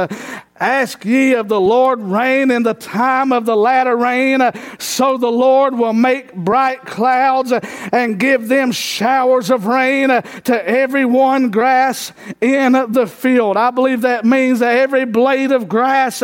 Ask 0.60 1.06
ye 1.06 1.32
of 1.32 1.48
the 1.48 1.58
Lord 1.58 2.02
rain 2.02 2.50
in 2.50 2.64
the 2.64 2.74
time 2.74 3.32
of 3.32 3.46
the 3.46 3.56
latter 3.56 3.96
rain, 3.96 4.40
so 4.78 5.16
the 5.16 5.32
Lord 5.32 5.74
will 5.74 5.94
make 5.94 6.34
bright 6.34 6.82
clouds 6.82 7.50
and 7.50 8.20
give 8.20 8.48
them 8.48 8.70
showers 8.70 9.50
of 9.50 9.64
rain 9.64 10.10
to 10.10 10.68
every 10.68 11.06
one 11.06 11.50
grass 11.50 12.12
in 12.42 12.72
the 12.72 13.06
field. 13.06 13.56
I 13.56 13.70
believe 13.70 14.02
that 14.02 14.26
means 14.26 14.58
that 14.58 14.76
every 14.76 15.06
blade 15.06 15.50
of 15.50 15.66
grass 15.66 16.22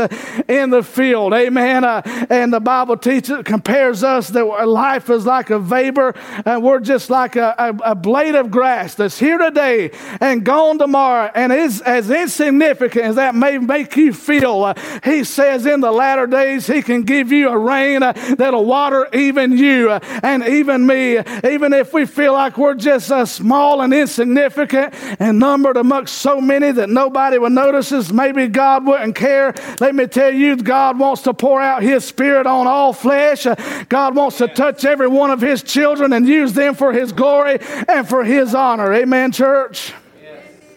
in 0.48 0.68
the 0.68 0.82
field, 0.82 1.32
amen. 1.32 1.84
Uh, 1.84 2.02
and 2.28 2.52
the 2.52 2.60
Bible 2.60 2.98
teaches, 2.98 3.42
compares 3.42 4.04
us 4.04 4.28
that 4.28 4.44
life 4.44 5.08
is 5.08 5.24
like 5.24 5.48
a 5.48 5.58
vapor, 5.58 6.14
and 6.44 6.62
we're 6.62 6.80
just 6.80 7.08
like 7.08 7.36
a, 7.36 7.54
a, 7.56 7.92
a 7.92 7.94
blade 7.94 8.34
of 8.34 8.50
grass 8.50 8.96
that's 8.96 9.18
here 9.18 9.38
today 9.38 9.92
and 10.20 10.44
gone 10.44 10.78
tomorrow, 10.78 11.30
and 11.34 11.54
is 11.54 11.80
as 11.80 12.10
insignificant 12.10 13.02
as 13.02 13.14
that 13.14 13.34
may 13.34 13.56
make 13.56 13.96
you 13.96 14.12
feel. 14.12 14.25
Uh, 14.28 14.74
he 15.04 15.24
says 15.24 15.66
in 15.66 15.80
the 15.80 15.92
latter 15.92 16.26
days, 16.26 16.66
He 16.66 16.82
can 16.82 17.02
give 17.02 17.32
you 17.32 17.48
a 17.48 17.58
rain 17.58 18.02
uh, 18.02 18.12
that'll 18.36 18.64
water 18.64 19.08
even 19.12 19.56
you 19.56 19.90
uh, 19.90 20.00
and 20.22 20.46
even 20.46 20.86
me. 20.86 21.18
Even 21.44 21.72
if 21.72 21.92
we 21.92 22.06
feel 22.06 22.32
like 22.32 22.58
we're 22.58 22.74
just 22.74 23.06
small 23.32 23.80
and 23.80 23.92
insignificant 23.94 24.94
and 25.20 25.38
numbered 25.38 25.76
amongst 25.76 26.18
so 26.18 26.40
many 26.40 26.72
that 26.72 26.90
nobody 26.90 27.38
would 27.38 27.52
notice 27.52 27.92
us, 27.92 28.10
maybe 28.10 28.48
God 28.48 28.86
wouldn't 28.86 29.14
care. 29.14 29.54
Let 29.80 29.94
me 29.94 30.06
tell 30.06 30.32
you, 30.32 30.56
God 30.56 30.98
wants 30.98 31.22
to 31.22 31.34
pour 31.34 31.60
out 31.60 31.82
His 31.82 32.04
Spirit 32.04 32.46
on 32.46 32.66
all 32.66 32.92
flesh. 32.92 33.46
God 33.88 34.16
wants 34.16 34.38
to 34.38 34.48
touch 34.48 34.84
every 34.84 35.08
one 35.08 35.30
of 35.30 35.40
His 35.40 35.62
children 35.62 36.12
and 36.12 36.26
use 36.26 36.52
them 36.52 36.74
for 36.74 36.92
His 36.92 37.12
glory 37.12 37.58
and 37.88 38.08
for 38.08 38.24
His 38.24 38.54
honor. 38.54 38.92
Amen, 38.92 39.32
church? 39.32 39.92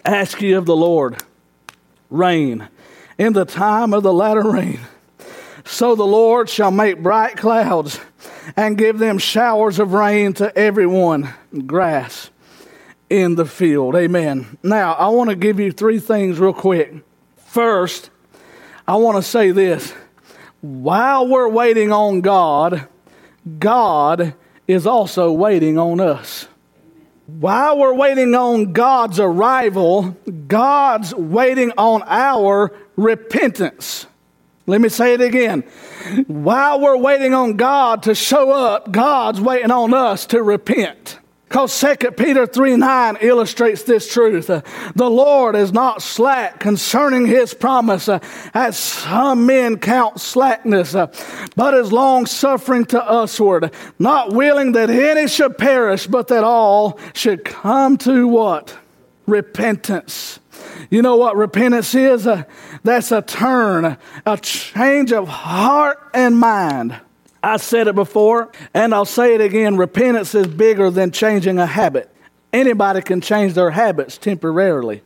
Ask 0.05 0.41
ye 0.41 0.53
of 0.53 0.65
the 0.65 0.75
Lord 0.75 1.17
rain 2.09 2.67
in 3.19 3.33
the 3.33 3.45
time 3.45 3.93
of 3.93 4.01
the 4.01 4.13
latter 4.13 4.49
rain. 4.49 4.79
So 5.65 5.93
the 5.93 6.07
Lord 6.07 6.49
shall 6.49 6.71
make 6.71 7.03
bright 7.03 7.37
clouds 7.37 7.99
and 8.55 8.77
give 8.77 8.97
them 8.97 9.19
showers 9.19 9.77
of 9.77 9.93
rain 9.93 10.33
to 10.33 10.57
everyone, 10.57 11.31
grass 11.67 12.31
in 13.09 13.35
the 13.35 13.45
field. 13.45 13.95
Amen. 13.95 14.57
Now, 14.63 14.93
I 14.93 15.09
want 15.09 15.29
to 15.29 15.35
give 15.35 15.59
you 15.59 15.71
three 15.71 15.99
things 15.99 16.39
real 16.39 16.53
quick. 16.53 16.93
First, 17.37 18.09
I 18.87 18.95
want 18.95 19.17
to 19.17 19.21
say 19.21 19.51
this. 19.51 19.93
While 20.61 21.27
we're 21.27 21.49
waiting 21.49 21.91
on 21.91 22.21
God, 22.21 22.87
God 23.59 24.33
is 24.67 24.87
also 24.87 25.31
waiting 25.31 25.77
on 25.77 25.99
us. 25.99 26.47
While 27.37 27.77
we're 27.77 27.93
waiting 27.93 28.33
on 28.33 28.73
God's 28.73 29.19
arrival, 29.19 30.17
God's 30.47 31.13
waiting 31.13 31.71
on 31.77 32.01
our 32.07 32.73
repentance. 32.95 34.07
Let 34.65 34.81
me 34.81 34.89
say 34.89 35.13
it 35.13 35.21
again. 35.21 35.61
While 36.25 36.81
we're 36.81 36.97
waiting 36.97 37.35
on 37.35 37.55
God 37.55 38.03
to 38.03 38.15
show 38.15 38.51
up, 38.51 38.91
God's 38.91 39.39
waiting 39.39 39.69
on 39.69 39.93
us 39.93 40.25
to 40.27 40.41
repent. 40.41 41.18
Because 41.49 41.79
2 41.79 42.11
Peter 42.11 42.45
3 42.45 42.77
9 42.77 43.17
illustrates 43.21 43.81
this 43.81 44.13
truth. 44.13 44.51
Uh, 44.51 44.61
the 44.93 45.09
Lord 45.09 45.55
is 45.55 45.73
not 45.73 46.03
slack 46.03 46.59
concerning 46.59 47.25
his 47.25 47.55
promise, 47.55 48.07
uh, 48.07 48.19
as 48.53 48.77
some 48.77 49.47
men 49.47 49.79
count 49.79 50.21
slackness, 50.21 50.93
uh, 50.93 51.07
but 51.55 51.73
is 51.73 51.91
long 51.91 52.27
suffering 52.27 52.85
to 52.85 53.03
usward, 53.09 53.73
not 53.97 54.31
willing 54.31 54.73
that 54.73 54.91
any 54.91 55.27
should 55.27 55.57
perish, 55.57 56.05
but 56.05 56.27
that 56.27 56.43
all 56.43 56.99
should 57.13 57.43
come 57.43 57.97
to 57.97 58.27
what? 58.27 58.77
Repentance. 59.25 60.39
You 60.91 61.01
know 61.01 61.15
what 61.15 61.35
repentance 61.35 61.95
is? 61.95 62.27
That's 62.83 63.11
a 63.11 63.23
turn, 63.23 63.97
a 64.23 64.37
change 64.37 65.11
of 65.11 65.27
heart 65.27 65.97
and 66.13 66.39
mind. 66.39 66.99
I 67.41 67.57
said 67.57 67.87
it 67.87 67.95
before, 67.95 68.51
and 68.73 68.93
I'll 68.93 69.05
say 69.05 69.35
it 69.35 69.41
again 69.41 69.77
repentance 69.77 70.35
is 70.35 70.47
bigger 70.47 70.89
than 70.89 71.11
changing 71.11 71.57
a 71.57 71.65
habit. 71.65 72.13
Anybody 72.51 73.01
can 73.01 73.21
change 73.21 73.53
their 73.53 73.71
habits 73.71 74.17
temporarily. 74.17 75.01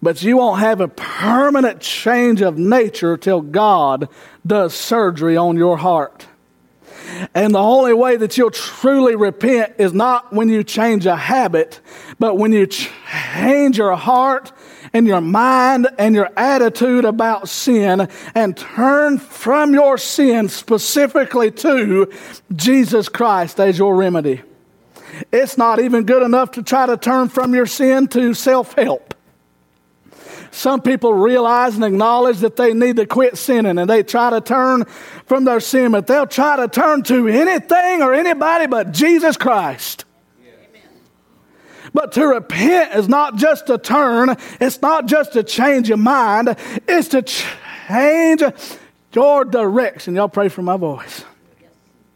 But 0.00 0.22
you 0.22 0.36
won't 0.36 0.60
have 0.60 0.80
a 0.80 0.88
permanent 0.88 1.80
change 1.80 2.42
of 2.42 2.58
nature 2.58 3.16
till 3.16 3.40
God 3.40 4.08
does 4.46 4.74
surgery 4.74 5.36
on 5.36 5.56
your 5.56 5.78
heart. 5.78 6.26
And 7.34 7.54
the 7.54 7.60
only 7.60 7.92
way 7.94 8.16
that 8.16 8.36
you'll 8.36 8.50
truly 8.50 9.16
repent 9.16 9.74
is 9.78 9.92
not 9.92 10.32
when 10.32 10.48
you 10.48 10.64
change 10.64 11.06
a 11.06 11.16
habit, 11.16 11.80
but 12.18 12.36
when 12.36 12.52
you 12.52 12.66
change 12.66 13.78
your 13.78 13.94
heart 13.96 14.52
and 14.94 15.06
your 15.06 15.20
mind 15.20 15.88
and 15.98 16.14
your 16.14 16.30
attitude 16.36 17.04
about 17.04 17.48
sin 17.48 18.08
and 18.34 18.56
turn 18.56 19.18
from 19.18 19.74
your 19.74 19.98
sin 19.98 20.48
specifically 20.48 21.50
to 21.50 22.10
Jesus 22.54 23.08
Christ 23.08 23.60
as 23.60 23.76
your 23.76 23.96
remedy. 23.96 24.40
It's 25.32 25.58
not 25.58 25.80
even 25.80 26.04
good 26.04 26.22
enough 26.22 26.52
to 26.52 26.62
try 26.62 26.86
to 26.86 26.96
turn 26.96 27.28
from 27.28 27.54
your 27.54 27.66
sin 27.66 28.08
to 28.08 28.32
self 28.34 28.74
help. 28.74 29.14
Some 30.52 30.82
people 30.82 31.12
realize 31.12 31.74
and 31.74 31.84
acknowledge 31.84 32.38
that 32.38 32.54
they 32.54 32.72
need 32.74 32.96
to 32.96 33.06
quit 33.06 33.36
sinning 33.36 33.76
and 33.76 33.90
they 33.90 34.04
try 34.04 34.30
to 34.30 34.40
turn 34.40 34.84
from 35.26 35.44
their 35.44 35.58
sin, 35.58 35.90
but 35.90 36.06
they'll 36.06 36.28
try 36.28 36.56
to 36.56 36.68
turn 36.68 37.02
to 37.04 37.26
anything 37.26 38.02
or 38.02 38.14
anybody 38.14 38.68
but 38.68 38.92
Jesus 38.92 39.36
Christ. 39.36 40.03
But 41.94 42.10
to 42.12 42.26
repent 42.26 42.96
is 42.96 43.08
not 43.08 43.36
just 43.36 43.68
to 43.68 43.78
turn, 43.78 44.36
it's 44.60 44.82
not 44.82 45.06
just 45.06 45.32
to 45.34 45.44
change 45.44 45.88
your 45.88 45.96
mind, 45.96 46.56
it's 46.88 47.08
to 47.08 47.22
change 47.22 48.42
your 49.12 49.44
direction. 49.44 50.16
Y'all 50.16 50.28
pray 50.28 50.48
for 50.48 50.62
my 50.62 50.76
voice. 50.76 51.24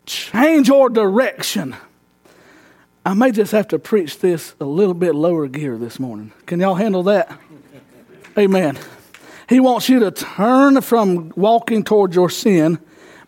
Change 0.04 0.66
your 0.66 0.90
direction. 0.90 1.76
I 3.06 3.14
may 3.14 3.30
just 3.30 3.52
have 3.52 3.68
to 3.68 3.78
preach 3.78 4.18
this 4.18 4.54
a 4.61 4.64
little 4.64 4.94
bit 4.94 5.14
lower 5.14 5.47
gear 5.47 5.78
this 5.78 6.00
morning. 6.00 6.32
Can 6.44 6.58
y'all 6.58 6.75
handle 6.75 7.04
that? 7.04 7.38
Amen. 8.37 8.76
He 9.49 9.61
wants 9.61 9.88
you 9.88 10.00
to 10.00 10.11
turn 10.11 10.80
from 10.80 11.32
walking 11.37 11.85
towards 11.85 12.16
your 12.16 12.30
sin, 12.30 12.78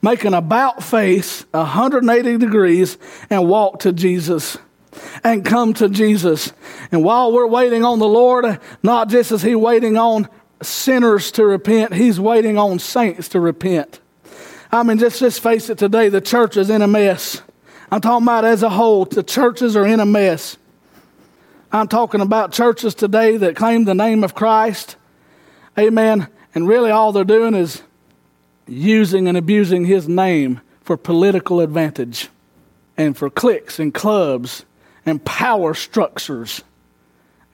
make 0.02 0.25
an 0.25 0.35
about 0.35 0.83
face 0.83 1.45
180 1.52 2.38
degrees, 2.38 2.99
and 3.30 3.49
walk 3.49 3.80
to 3.80 3.92
Jesus 3.92 4.59
and 5.23 5.45
come 5.45 5.75
to 5.75 5.88
Jesus. 5.88 6.52
And 6.92 7.04
while 7.04 7.33
we're 7.33 7.47
waiting 7.47 7.85
on 7.85 7.99
the 7.99 8.09
Lord, 8.09 8.59
not 8.83 9.09
just 9.09 9.33
as 9.33 9.42
He 9.42 9.54
waiting 9.54 9.97
on 9.97 10.28
sinners 10.62 11.30
to 11.33 11.45
repent, 11.45 11.95
He's 11.95 12.21
waiting 12.21 12.59
on 12.59 12.78
saints 12.78 13.28
to 13.28 13.40
repent. 13.40 14.00
I 14.73 14.83
mean, 14.83 14.99
just, 14.99 15.21
just 15.21 15.42
face 15.42 15.69
it 15.69 15.78
today, 15.78 16.09
the 16.09 16.21
church 16.21 16.56
is 16.56 16.71
in 16.71 16.82
a 16.82 16.86
mess. 16.86 17.43
I'm 17.91 18.00
talking 18.00 18.25
about 18.25 18.45
as 18.45 18.63
a 18.63 18.71
whole, 18.71 19.04
the 19.04 19.23
churches 19.23 19.76
are 19.76 19.86
in 19.86 19.99
a 19.99 20.06
mess. 20.06 20.56
I'm 21.73 21.89
talking 21.89 22.21
about 22.21 22.52
churches 22.52 22.95
today 22.95 23.36
that 23.36 23.56
claim 23.56 23.84
the 23.84 23.95
name 23.95 24.25
of 24.25 24.34
Christ. 24.34 24.97
Amen. 25.78 26.28
And 26.54 26.67
really, 26.67 26.91
all 26.91 27.13
they're 27.13 27.25
doing 27.25 27.54
is 27.54 27.82
using 28.67 29.28
and 29.28 29.36
abusing 29.36 29.84
His 29.84 30.08
name 30.08 30.60
for 30.80 30.97
political 30.97 31.60
advantage 31.60 32.28
and 32.97 33.17
for 33.17 33.30
cliques 33.30 33.78
and 33.78 33.95
clubs 33.95 34.65
and 35.06 35.25
power 35.25 35.75
structures 35.75 36.63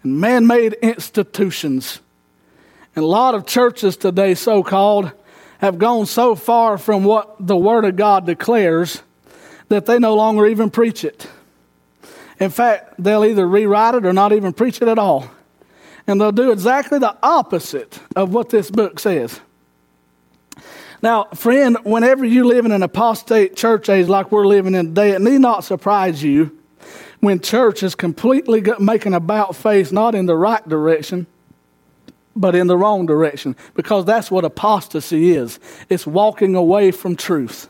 and 0.07 0.21
man 0.21 0.47
made 0.47 0.75
institutions. 0.75 2.01
And 2.95 3.05
a 3.05 3.09
lot 3.09 3.35
of 3.35 3.45
churches 3.45 3.97
today, 3.97 4.37
so 4.37 4.63
called, 4.63 5.11
have 5.59 5.79
gone 5.79 6.07
so 6.07 6.37
far 6.37 6.79
from 6.79 7.03
what 7.03 7.35
the 7.45 7.57
Word 7.57 7.85
of 7.85 7.97
God 7.97 8.25
declares 8.25 9.03
that 9.69 9.87
they 9.87 9.99
no 9.99 10.15
longer 10.15 10.47
even 10.47 10.71
preach 10.71 11.05
it. 11.05 11.27
In 12.39 12.51
fact, 12.51 12.95
they'll 13.03 13.25
either 13.25 13.49
rewrite 13.49 13.97
it 13.97 14.07
or 14.07 14.13
not 14.13 14.33
even 14.33 14.53
preach 14.53 14.81
it 14.81 14.87
at 14.87 14.97
all. 14.97 15.29
And 16.07 16.21
they'll 16.21 16.31
do 16.31 16.53
exactly 16.53 17.01
the 17.01 17.17
opposite 17.21 17.99
of 18.15 18.33
what 18.33 18.51
this 18.51 18.71
book 18.71 19.01
says. 19.01 19.41
Now, 21.03 21.25
friend, 21.35 21.79
whenever 21.83 22.25
you 22.25 22.45
live 22.45 22.65
in 22.65 22.71
an 22.71 22.85
apostate 22.85 23.57
church 23.57 23.89
age 23.89 24.07
like 24.07 24.31
we're 24.31 24.47
living 24.47 24.77
in 24.77 24.87
today, 24.87 25.11
it 25.11 25.21
need 25.21 25.41
not 25.41 25.65
surprise 25.65 26.23
you 26.23 26.56
when 27.27 27.41
church 27.41 27.83
is 27.83 27.97
completely 27.97 28.63
making 28.79 29.13
about 29.13 29.57
face 29.57 29.91
not 29.91 30.15
in 30.15 30.27
the 30.27 30.37
right 30.37 30.67
direction, 30.69 31.27
but 32.37 32.55
in 32.55 32.69
the 32.69 32.77
wrong 32.77 33.05
direction, 33.05 33.57
because 33.75 34.05
that's 34.05 34.31
what 34.31 34.45
apostasy 34.45 35.33
is 35.33 35.59
it's 35.89 36.07
walking 36.07 36.55
away 36.55 36.93
from 36.93 37.17
truth. 37.17 37.69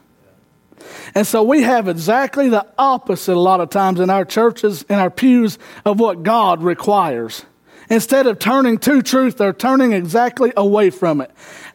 And 1.14 1.26
so 1.26 1.42
we 1.42 1.62
have 1.62 1.88
exactly 1.88 2.50
the 2.50 2.66
opposite 2.76 3.34
a 3.34 3.40
lot 3.40 3.62
of 3.62 3.70
times 3.70 3.98
in 3.98 4.10
our 4.10 4.26
churches, 4.26 4.82
in 4.90 4.96
our 4.96 5.08
pews, 5.08 5.58
of 5.86 5.98
what 5.98 6.22
God 6.22 6.62
requires. 6.62 7.46
Instead 7.88 8.26
of 8.26 8.38
turning 8.38 8.76
to 8.80 9.00
truth, 9.00 9.38
they're 9.38 9.54
turning 9.54 9.92
exactly 9.92 10.52
away 10.54 10.90
from 10.90 11.22
it. 11.22 11.30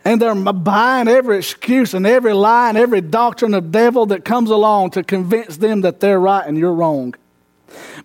And 0.06 0.22
they're 0.22 0.36
buying 0.36 1.08
every 1.08 1.40
excuse 1.40 1.96
and 1.96 2.06
every 2.06 2.34
lie 2.34 2.70
and 2.70 2.78
every 2.78 3.02
doctrine 3.02 3.56
of 3.56 3.72
devil 3.72 4.06
that 4.08 4.24
comes 4.24 4.52
along 4.52 4.92
to 4.92 5.04
convince 5.04 5.58
them 5.58 5.82
that 5.82 6.00
they're 6.00 6.20
right 6.20 6.46
and 6.46 6.60
you're 6.60 6.76
wrong. 6.76 7.16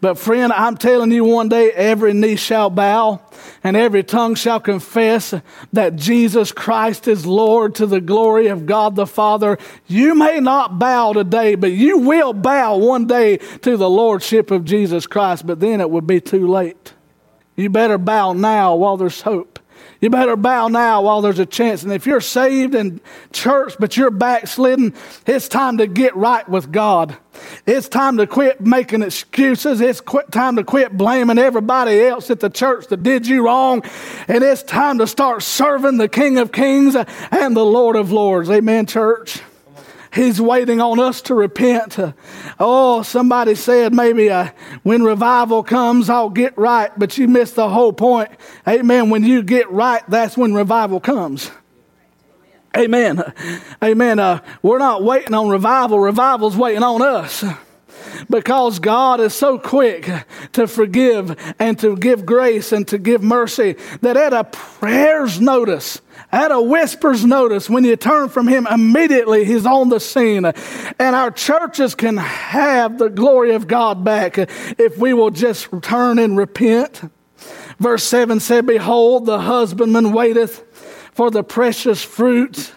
But 0.00 0.18
friend, 0.18 0.52
I'm 0.52 0.76
telling 0.76 1.11
you 1.11 1.24
one 1.24 1.48
day 1.48 1.70
every 1.72 2.12
knee 2.12 2.37
shall 2.37 2.70
bow 2.70 3.20
and 3.64 3.76
every 3.76 4.02
tongue 4.02 4.35
shall 4.35 4.61
confess 4.61 5.35
that 5.72 5.96
Jesus 5.96 6.52
Christ 6.52 7.09
is 7.09 7.26
Lord 7.26 7.74
to 7.76 7.87
the 7.87 8.00
glory 8.00 8.46
of 8.48 8.66
God 8.66 8.96
the 8.96 9.07
Father. 9.07 9.59
You 9.87 10.14
may 10.14 10.40
not 10.40 10.79
bow 10.79 11.12
today, 11.12 11.55
but 11.55 11.72
you 11.72 11.98
will 11.98 12.33
bow 12.33 12.76
one 12.76 13.07
day 13.07 13.38
to 13.38 13.76
the 13.76 13.90
Lordship 13.90 14.50
of 14.50 14.64
Jesus 14.64 15.07
Christ, 15.07 15.46
but 15.46 15.61
then 15.61 15.81
it 15.81 15.90
would 15.90 16.07
be 16.07 16.20
too 16.20 16.46
late. 16.46 16.94
You 17.57 17.70
better 17.70 17.98
bow 17.98 18.35
now 18.35 18.76
while 18.76 18.96
there's 18.96 19.22
hope. 19.22 19.59
You 20.00 20.10
better 20.10 20.36
bow 20.36 20.68
now 20.68 21.02
while 21.02 21.22
there's 21.22 21.38
a 21.38 21.46
chance. 21.46 21.82
And 21.82 21.92
if 21.92 22.06
you're 22.06 22.20
saved 22.20 22.74
in 22.74 23.00
church, 23.32 23.74
but 23.78 23.96
you're 23.96 24.10
backslidden, 24.10 24.94
it's 25.26 25.48
time 25.48 25.78
to 25.78 25.86
get 25.86 26.14
right 26.16 26.46
with 26.48 26.70
God. 26.70 27.16
It's 27.66 27.88
time 27.88 28.16
to 28.18 28.26
quit 28.26 28.60
making 28.60 29.02
excuses. 29.02 29.80
It's 29.80 30.02
time 30.30 30.56
to 30.56 30.64
quit 30.64 30.96
blaming 30.96 31.38
everybody 31.38 32.00
else 32.00 32.30
at 32.30 32.40
the 32.40 32.50
church 32.50 32.88
that 32.88 33.02
did 33.02 33.26
you 33.26 33.44
wrong. 33.44 33.82
And 34.28 34.42
it's 34.42 34.62
time 34.62 34.98
to 34.98 35.06
start 35.06 35.42
serving 35.42 35.98
the 35.98 36.08
King 36.08 36.38
of 36.38 36.52
Kings 36.52 36.94
and 36.94 37.56
the 37.56 37.64
Lord 37.64 37.96
of 37.96 38.12
Lords. 38.12 38.50
Amen, 38.50 38.86
church. 38.86 39.40
He's 40.16 40.40
waiting 40.40 40.81
on 40.81 40.98
us 40.98 41.20
to 41.22 41.35
repent. 41.35 41.98
Oh, 42.59 43.02
somebody 43.02 43.55
said 43.55 43.92
maybe 43.92 44.31
uh, 44.31 44.48
when 44.83 45.02
revival 45.02 45.62
comes, 45.62 46.09
I'll 46.09 46.31
get 46.31 46.57
right, 46.57 46.90
but 46.98 47.18
you 47.18 47.29
missed 47.29 47.55
the 47.57 47.68
whole 47.68 47.92
point. 47.92 48.31
Amen. 48.66 49.11
When 49.11 49.24
you 49.24 49.42
get 49.42 49.70
right, 49.70 50.02
that's 50.09 50.35
when 50.35 50.55
revival 50.55 51.00
comes. 51.00 51.50
Amen. 52.74 53.22
Amen. 53.85 54.18
Uh, 54.18 54.40
we're 54.62 54.79
not 54.79 55.02
waiting 55.05 55.35
on 55.35 55.50
revival, 55.50 56.00
revival's 56.00 56.57
waiting 56.57 56.83
on 56.83 57.02
us 57.02 57.44
because 58.31 58.79
God 58.79 59.20
is 59.20 59.35
so 59.35 59.59
quick 59.59 60.11
to 60.52 60.66
forgive 60.66 61.37
and 61.59 61.79
to 61.81 61.94
give 61.94 62.24
grace 62.24 62.72
and 62.72 62.88
to 62.88 62.98
give 62.98 63.22
mercy 63.22 63.76
that 64.00 64.16
at 64.16 64.33
a 64.33 64.44
prayer's 64.44 65.40
notice, 65.40 66.00
at 66.32 66.50
a 66.50 66.60
whisper's 66.60 67.24
notice, 67.24 67.70
when 67.70 67.84
you 67.84 67.96
turn 67.96 68.28
from 68.28 68.48
Him, 68.48 68.66
immediately 68.66 69.44
He's 69.44 69.66
on 69.66 69.88
the 69.88 70.00
scene. 70.00 70.44
And 70.44 71.16
our 71.16 71.30
churches 71.30 71.94
can 71.94 72.16
have 72.16 72.98
the 72.98 73.08
glory 73.08 73.54
of 73.54 73.66
God 73.66 74.04
back 74.04 74.38
if 74.38 74.98
we 74.98 75.14
will 75.14 75.30
just 75.30 75.68
turn 75.82 76.18
and 76.18 76.36
repent. 76.36 77.10
Verse 77.78 78.04
7 78.04 78.40
said, 78.40 78.66
Behold, 78.66 79.26
the 79.26 79.40
husbandman 79.40 80.12
waiteth 80.12 80.64
for 81.12 81.30
the 81.30 81.44
precious 81.44 82.02
fruit, 82.02 82.72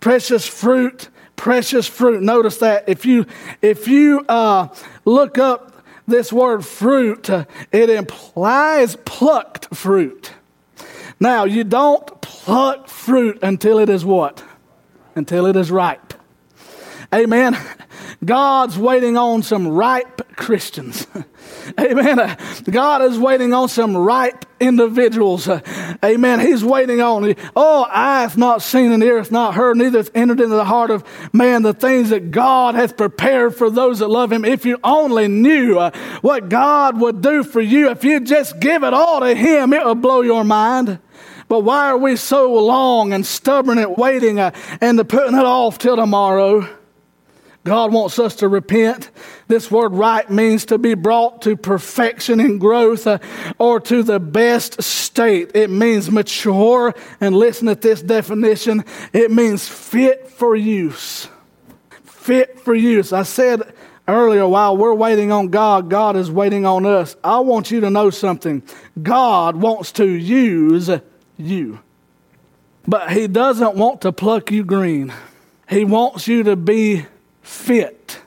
precious 0.00 0.46
fruit, 0.46 1.08
precious 1.36 1.86
fruit. 1.86 2.22
Notice 2.22 2.58
that 2.58 2.88
if 2.88 3.06
you 3.06 3.26
if 3.62 3.88
you 3.88 4.20
uh, 4.28 4.68
look 5.04 5.38
up 5.38 5.84
this 6.06 6.32
word 6.32 6.64
fruit, 6.64 7.30
uh, 7.30 7.44
it 7.72 7.90
implies 7.90 8.96
plucked 9.04 9.74
fruit. 9.74 10.32
Now, 11.20 11.44
you 11.44 11.64
don't 11.64 12.20
pluck 12.20 12.88
fruit 12.88 13.38
until 13.42 13.78
it 13.78 13.88
is 13.88 14.04
what? 14.04 14.42
Until 15.14 15.46
it 15.46 15.56
is 15.56 15.70
ripe. 15.70 16.14
Amen. 17.14 17.56
God's 18.24 18.78
waiting 18.78 19.16
on 19.16 19.42
some 19.42 19.68
ripe 19.68 20.36
Christians. 20.36 21.06
Amen. 21.80 22.36
God 22.70 23.02
is 23.02 23.18
waiting 23.18 23.54
on 23.54 23.68
some 23.68 23.96
ripe 23.96 24.44
individuals. 24.60 25.48
Amen. 26.04 26.40
He's 26.40 26.62
waiting 26.62 27.00
on. 27.00 27.34
Oh, 27.56 27.86
I 27.90 28.20
have 28.22 28.36
not 28.36 28.60
seen 28.60 28.92
and 28.92 29.02
ear 29.02 29.18
hath 29.18 29.30
not 29.30 29.54
heard, 29.54 29.76
neither 29.76 29.98
hath 29.98 30.10
entered 30.14 30.40
into 30.40 30.54
the 30.54 30.64
heart 30.64 30.90
of 30.90 31.02
man 31.32 31.62
the 31.62 31.72
things 31.72 32.10
that 32.10 32.30
God 32.30 32.74
hath 32.74 32.96
prepared 32.96 33.54
for 33.54 33.70
those 33.70 34.00
that 34.00 34.08
love 34.08 34.30
him. 34.30 34.44
If 34.44 34.66
you 34.66 34.78
only 34.84 35.28
knew 35.28 35.78
uh, 35.78 35.90
what 36.20 36.48
God 36.48 37.00
would 37.00 37.22
do 37.22 37.42
for 37.42 37.60
you, 37.60 37.90
if 37.90 38.04
you 38.04 38.20
just 38.20 38.60
give 38.60 38.82
it 38.82 38.92
all 38.92 39.20
to 39.20 39.34
him, 39.34 39.72
it 39.72 39.84
would 39.84 40.02
blow 40.02 40.20
your 40.20 40.44
mind. 40.44 40.98
But 41.48 41.60
why 41.60 41.88
are 41.88 41.98
we 41.98 42.16
so 42.16 42.52
long 42.52 43.12
and 43.12 43.24
stubborn 43.24 43.78
at 43.78 43.98
waiting 43.98 44.38
uh, 44.38 44.50
and 44.80 45.08
putting 45.08 45.34
it 45.34 45.44
off 45.44 45.78
till 45.78 45.96
tomorrow? 45.96 46.68
God 47.64 47.92
wants 47.92 48.18
us 48.18 48.36
to 48.36 48.48
repent. 48.48 49.10
This 49.46 49.70
word 49.70 49.92
right 49.92 50.28
means 50.30 50.66
to 50.66 50.78
be 50.78 50.94
brought 50.94 51.42
to 51.42 51.56
perfection 51.56 52.40
and 52.40 52.60
growth 52.60 53.06
uh, 53.06 53.18
or 53.58 53.80
to 53.80 54.02
the 54.02 54.20
best 54.20 54.82
state. 54.82 55.50
It 55.54 55.68
means 55.68 56.10
mature. 56.10 56.94
And 57.20 57.36
listen 57.36 57.68
at 57.68 57.82
this 57.82 58.00
definition 58.00 58.84
it 59.12 59.30
means 59.30 59.68
fit 59.68 60.28
for 60.30 60.54
use. 60.56 61.28
Fit 62.04 62.60
for 62.60 62.74
use. 62.74 63.12
I 63.12 63.22
said 63.22 63.74
earlier, 64.06 64.46
while 64.46 64.76
we're 64.76 64.94
waiting 64.94 65.32
on 65.32 65.48
God, 65.48 65.90
God 65.90 66.16
is 66.16 66.30
waiting 66.30 66.64
on 66.64 66.86
us. 66.86 67.16
I 67.22 67.40
want 67.40 67.70
you 67.70 67.80
to 67.80 67.90
know 67.90 68.10
something. 68.10 68.62
God 69.02 69.56
wants 69.56 69.92
to 69.92 70.06
use 70.06 70.90
you, 71.38 71.80
but 72.86 73.10
He 73.12 73.26
doesn't 73.26 73.76
want 73.76 74.02
to 74.02 74.12
pluck 74.12 74.50
you 74.50 74.64
green. 74.64 75.12
He 75.68 75.84
wants 75.84 76.28
you 76.28 76.42
to 76.44 76.56
be 76.56 77.06
fit 77.42 78.20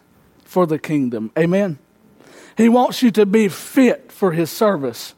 for 0.43 0.65
the 0.65 0.77
kingdom. 0.77 1.31
Amen. 1.37 1.79
He 2.57 2.69
wants 2.69 3.01
you 3.01 3.11
to 3.11 3.25
be 3.25 3.47
fit 3.47 4.11
for 4.11 4.31
his 4.31 4.51
service. 4.51 5.15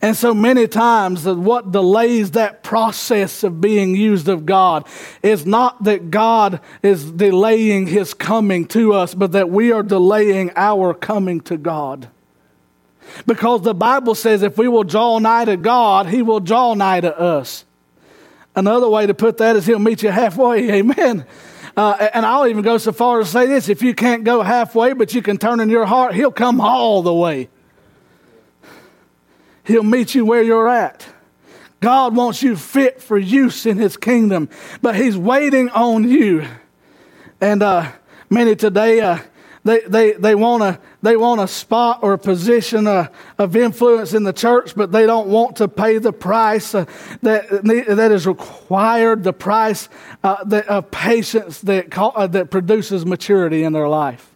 And 0.00 0.16
so 0.16 0.32
many 0.32 0.68
times, 0.68 1.24
what 1.24 1.72
delays 1.72 2.32
that 2.32 2.62
process 2.62 3.42
of 3.42 3.60
being 3.60 3.96
used 3.96 4.28
of 4.28 4.46
God 4.46 4.86
is 5.22 5.44
not 5.44 5.84
that 5.84 6.10
God 6.10 6.60
is 6.82 7.10
delaying 7.10 7.88
his 7.88 8.14
coming 8.14 8.66
to 8.68 8.92
us, 8.92 9.14
but 9.14 9.32
that 9.32 9.50
we 9.50 9.72
are 9.72 9.82
delaying 9.82 10.52
our 10.54 10.94
coming 10.94 11.40
to 11.42 11.56
God. 11.56 12.08
Because 13.26 13.62
the 13.62 13.74
Bible 13.74 14.14
says 14.14 14.42
if 14.42 14.58
we 14.58 14.68
will 14.68 14.84
draw 14.84 15.18
nigh 15.18 15.44
to 15.44 15.56
God, 15.56 16.06
he 16.06 16.22
will 16.22 16.40
draw 16.40 16.74
nigh 16.74 17.00
to 17.00 17.18
us. 17.18 17.64
Another 18.54 18.88
way 18.88 19.06
to 19.06 19.14
put 19.14 19.38
that 19.38 19.56
is 19.56 19.66
he'll 19.66 19.78
meet 19.78 20.02
you 20.02 20.10
halfway. 20.10 20.70
Amen. 20.78 21.26
Uh, 21.76 22.08
and 22.12 22.26
I'll 22.26 22.48
even 22.48 22.64
go 22.64 22.76
so 22.76 22.90
far 22.90 23.20
as 23.20 23.28
to 23.28 23.32
say 23.32 23.46
this 23.46 23.68
if 23.68 23.82
you 23.82 23.94
can't 23.94 24.24
go 24.24 24.42
halfway, 24.42 24.94
but 24.94 25.14
you 25.14 25.22
can 25.22 25.38
turn 25.38 25.60
in 25.60 25.70
your 25.70 25.86
heart, 25.86 26.12
He'll 26.12 26.32
come 26.32 26.60
all 26.60 27.02
the 27.02 27.14
way. 27.14 27.48
He'll 29.62 29.84
meet 29.84 30.12
you 30.12 30.24
where 30.24 30.42
you're 30.42 30.68
at. 30.68 31.06
God 31.80 32.16
wants 32.16 32.42
you 32.42 32.56
fit 32.56 33.00
for 33.00 33.16
use 33.16 33.64
in 33.64 33.78
His 33.78 33.96
kingdom, 33.96 34.48
but 34.82 34.96
He's 34.96 35.16
waiting 35.16 35.68
on 35.68 36.02
you. 36.08 36.44
And 37.40 37.62
uh, 37.62 37.92
many 38.28 38.56
today, 38.56 39.00
uh, 39.00 39.18
they, 39.68 39.80
they, 39.80 40.12
they 40.12 40.34
want 40.34 40.62
a, 40.62 40.80
they 41.02 41.14
want 41.14 41.42
a 41.42 41.46
spot 41.46 42.00
or 42.02 42.14
a 42.14 42.18
position 42.18 42.86
uh, 42.86 43.08
of 43.36 43.54
influence 43.54 44.14
in 44.14 44.22
the 44.22 44.32
church, 44.32 44.74
but 44.74 44.92
they 44.92 45.04
don't 45.04 45.28
want 45.28 45.56
to 45.56 45.68
pay 45.68 45.98
the 45.98 46.10
price 46.12 46.74
uh, 46.74 46.86
that, 47.20 47.50
that 47.50 48.10
is 48.10 48.26
required, 48.26 49.24
the 49.24 49.34
price 49.34 49.90
uh, 50.24 50.42
that, 50.44 50.66
of 50.68 50.90
patience 50.90 51.60
that, 51.60 51.96
uh, 51.98 52.26
that 52.26 52.50
produces 52.50 53.04
maturity 53.04 53.62
in 53.62 53.74
their 53.74 53.88
life. 53.88 54.34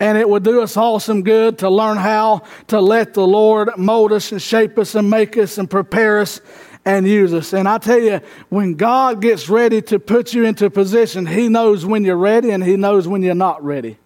And 0.00 0.16
it 0.16 0.26
would 0.26 0.44
do 0.44 0.62
us 0.62 0.78
all 0.78 0.98
some 0.98 1.22
good 1.22 1.58
to 1.58 1.68
learn 1.68 1.98
how 1.98 2.44
to 2.68 2.80
let 2.80 3.12
the 3.12 3.26
Lord 3.26 3.76
mold 3.76 4.12
us 4.12 4.32
and 4.32 4.40
shape 4.40 4.78
us 4.78 4.94
and 4.94 5.10
make 5.10 5.36
us 5.36 5.58
and 5.58 5.68
prepare 5.68 6.20
us 6.20 6.40
and 6.86 7.06
use 7.06 7.34
us. 7.34 7.52
And 7.52 7.68
I 7.68 7.76
tell 7.76 8.00
you, 8.00 8.20
when 8.48 8.76
God 8.76 9.20
gets 9.20 9.50
ready 9.50 9.82
to 9.82 9.98
put 9.98 10.32
you 10.32 10.46
into 10.46 10.64
a 10.64 10.70
position, 10.70 11.26
He 11.26 11.50
knows 11.50 11.84
when 11.84 12.02
you're 12.02 12.16
ready 12.16 12.50
and 12.50 12.64
He 12.64 12.78
knows 12.78 13.06
when 13.06 13.22
you're 13.22 13.34
not 13.34 13.62
ready. 13.62 13.98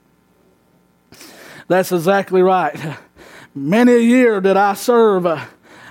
That's 1.69 1.91
exactly 1.91 2.43
right. 2.43 2.79
Many 3.55 3.93
a 3.93 3.99
year 3.99 4.41
did 4.41 4.57
I 4.57 4.75
serve 4.75 5.27
uh, 5.27 5.45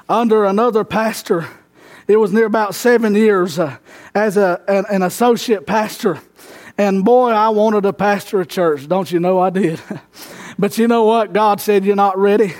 under 0.07 0.45
another 0.45 0.83
pastor. 0.83 1.47
It 2.07 2.17
was 2.17 2.31
near 2.31 2.45
about 2.45 2.75
seven 2.75 3.15
years 3.15 3.59
uh, 3.59 3.77
as 4.13 4.37
a, 4.37 4.61
an, 4.67 4.85
an 4.89 5.03
associate 5.03 5.65
pastor. 5.65 6.19
And 6.77 7.03
boy, 7.03 7.29
I 7.29 7.49
wanted 7.49 7.81
to 7.81 7.93
pastor 7.93 8.41
a 8.41 8.45
church. 8.45 8.87
Don't 8.87 9.11
you 9.11 9.19
know 9.19 9.39
I 9.39 9.49
did? 9.49 9.81
but 10.59 10.77
you 10.77 10.87
know 10.87 11.03
what? 11.03 11.33
God 11.33 11.59
said, 11.59 11.83
You're 11.83 11.95
not 11.95 12.17
ready. 12.17 12.53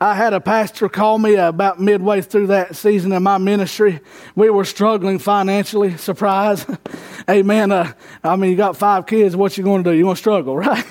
I 0.00 0.14
had 0.14 0.34
a 0.34 0.40
pastor 0.40 0.90
call 0.90 1.18
me 1.18 1.36
about 1.36 1.80
midway 1.80 2.20
through 2.20 2.48
that 2.48 2.76
season 2.76 3.12
in 3.12 3.22
my 3.22 3.38
ministry. 3.38 4.00
We 4.34 4.50
were 4.50 4.66
struggling 4.66 5.18
financially. 5.18 5.96
Surprise. 5.96 6.66
Amen. 7.30 7.72
Uh, 7.72 7.92
I 8.22 8.36
mean, 8.36 8.50
you 8.50 8.56
got 8.56 8.76
five 8.76 9.06
kids. 9.06 9.34
What 9.34 9.56
you 9.56 9.64
going 9.64 9.84
to 9.84 9.90
do? 9.90 9.96
You 9.96 10.02
going 10.02 10.16
to 10.16 10.20
struggle, 10.20 10.56
right? 10.58 10.84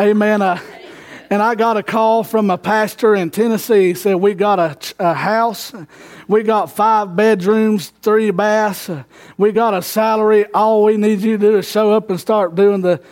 Amen. 0.00 0.40
And 1.30 1.42
I 1.42 1.56
got 1.56 1.76
a 1.76 1.82
call 1.82 2.22
from 2.22 2.50
a 2.50 2.56
pastor 2.56 3.16
in 3.16 3.30
Tennessee. 3.30 3.88
He 3.88 3.94
said, 3.94 4.14
We 4.14 4.34
got 4.34 4.60
a, 4.60 4.78
a 5.00 5.12
house. 5.12 5.72
We 6.28 6.44
got 6.44 6.70
five 6.70 7.16
bedrooms, 7.16 7.88
three 8.00 8.30
baths. 8.30 8.88
We 9.36 9.50
got 9.50 9.74
a 9.74 9.82
salary. 9.82 10.46
All 10.52 10.84
we 10.84 10.96
need 10.96 11.20
you 11.20 11.36
to 11.36 11.38
do 11.38 11.58
is 11.58 11.68
show 11.68 11.92
up 11.92 12.10
and 12.10 12.20
start 12.20 12.54
doing 12.54 12.80
the, 12.80 13.02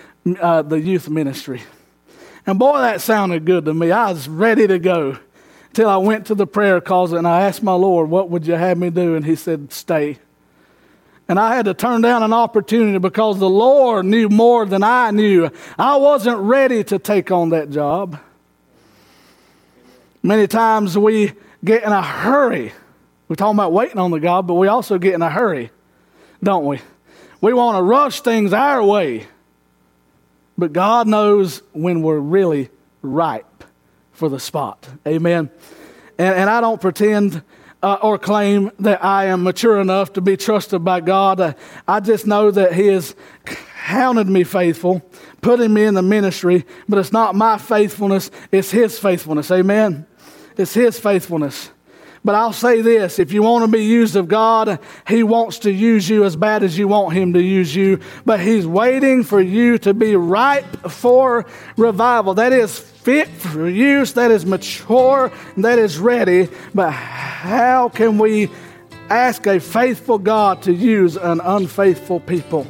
uh, 0.41 0.63
the 0.63 0.79
youth 0.79 1.09
ministry. 1.09 1.63
And 2.47 2.57
boy, 2.57 2.79
that 2.79 3.01
sounded 3.01 3.45
good 3.45 3.65
to 3.65 3.75
me. 3.75 3.91
I 3.91 4.13
was 4.13 4.29
ready 4.29 4.69
to 4.69 4.79
go 4.79 5.19
until 5.71 5.89
I 5.89 5.97
went 5.97 6.27
to 6.27 6.37
the 6.37 6.47
prayer 6.47 6.81
closet 6.81 7.17
and 7.17 7.27
I 7.27 7.43
asked 7.43 7.65
my 7.65 7.75
Lord, 7.75 8.11
What 8.11 8.31
would 8.31 8.47
you 8.47 8.55
have 8.55 8.79
me 8.79 8.91
do? 8.91 9.17
And 9.17 9.25
He 9.25 9.35
said, 9.35 9.73
Stay. 9.73 10.19
And 11.29 11.41
I 11.41 11.57
had 11.57 11.65
to 11.65 11.75
turn 11.75 12.03
down 12.03 12.23
an 12.23 12.33
opportunity 12.33 12.99
because 12.99 13.39
the 13.39 13.51
Lord 13.51 14.07
knew 14.07 14.29
more 14.29 14.65
than 14.65 14.83
I 14.83 15.11
knew. 15.11 15.51
I 15.77 15.97
wasn't 15.97 16.39
ready 16.39 16.85
to 16.85 16.99
take 16.99 17.31
on 17.33 17.51
that 17.51 17.71
job. 17.71 18.19
Many 20.23 20.47
times 20.47 20.97
we 20.97 21.33
get 21.65 21.83
in 21.83 21.93
a 21.93 22.03
hurry. 22.03 22.73
We're 23.29 23.37
talking 23.37 23.57
about 23.57 23.73
waiting 23.73 23.99
on 23.99 24.13
the 24.13 24.21
God, 24.21 24.47
but 24.47 24.55
we 24.55 24.69
also 24.69 24.99
get 24.99 25.15
in 25.15 25.23
a 25.23 25.31
hurry, 25.31 25.71
don't 26.43 26.65
we? 26.65 26.81
We 27.41 27.53
want 27.53 27.77
to 27.77 27.83
rush 27.83 28.21
things 28.21 28.53
our 28.53 28.83
way. 28.83 29.27
But 30.57 30.73
God 30.73 31.07
knows 31.07 31.63
when 31.73 32.03
we're 32.03 32.19
really 32.19 32.71
ripe 33.03 33.65
for 34.13 34.29
the 34.29 34.41
spot. 34.41 34.89
Amen. 35.07 35.51
And, 36.19 36.35
and 36.35 36.49
I 36.49 36.61
don't 36.61 36.81
pretend 36.81 37.43
uh, 37.87 37.99
or 38.03 38.19
claim 38.19 38.69
that 38.81 39.05
I 39.05 39.27
am 39.27 39.45
mature 39.45 39.81
enough 39.81 40.15
to 40.15 40.21
be 40.21 40.37
trusted 40.37 40.83
by 40.83 41.01
God. 41.01 41.39
Uh, 41.39 41.53
I 41.87 42.01
just 42.01 42.27
know 42.27 42.51
that 42.51 42.73
He 42.73 42.89
has 42.89 43.15
counted 43.45 44.27
me 44.27 44.43
faithful, 44.43 45.09
putting 45.41 45.73
me 45.73 45.85
in 45.85 45.95
the 45.95 46.03
ministry, 46.03 46.67
but 46.89 46.99
it's 46.99 47.13
not 47.13 47.37
my 47.37 47.59
faithfulness, 47.59 48.33
it's 48.51 48.73
His 48.73 48.99
faithfulness. 48.99 49.53
Amen? 49.53 50.05
It's 50.57 50.75
His 50.75 50.99
faithfulness. 50.99 51.71
But 52.27 52.35
I'll 52.35 52.53
say 52.53 52.81
this 52.81 53.21
if 53.21 53.33
you 53.33 53.45
want 53.45 53.65
to 53.65 53.71
be 53.71 53.85
used 53.85 54.17
of 54.17 54.27
God, 54.27 54.81
He 55.07 55.23
wants 55.23 55.61
to 55.61 55.71
use 55.71 56.09
you 56.09 56.25
as 56.25 56.35
bad 56.35 56.65
as 56.65 56.77
you 56.77 56.89
want 56.89 57.15
Him 57.15 57.35
to 57.35 57.41
use 57.41 57.73
you. 57.73 58.01
But 58.25 58.41
He's 58.41 58.67
waiting 58.67 59.23
for 59.23 59.41
you 59.41 59.79
to 59.79 59.95
be 59.95 60.17
ripe 60.17 60.91
for 60.91 61.47
revival. 61.77 62.35
That 62.35 62.53
is 62.53 62.77
fit 62.81 63.29
for 63.29 63.69
use, 63.69 64.15
that 64.15 64.33
is 64.33 64.45
mature, 64.45 65.31
that 65.57 65.79
is 65.79 66.01
ready. 66.01 66.49
But 66.75 66.91
how 66.91 67.91
can 67.91 68.19
we 68.19 68.51
ask 69.09 69.47
a 69.47 69.61
faithful 69.61 70.19
God 70.19 70.63
to 70.63 70.73
use 70.73 71.17
an 71.17 71.41
unfaithful 71.41 72.19
people? 72.19 72.67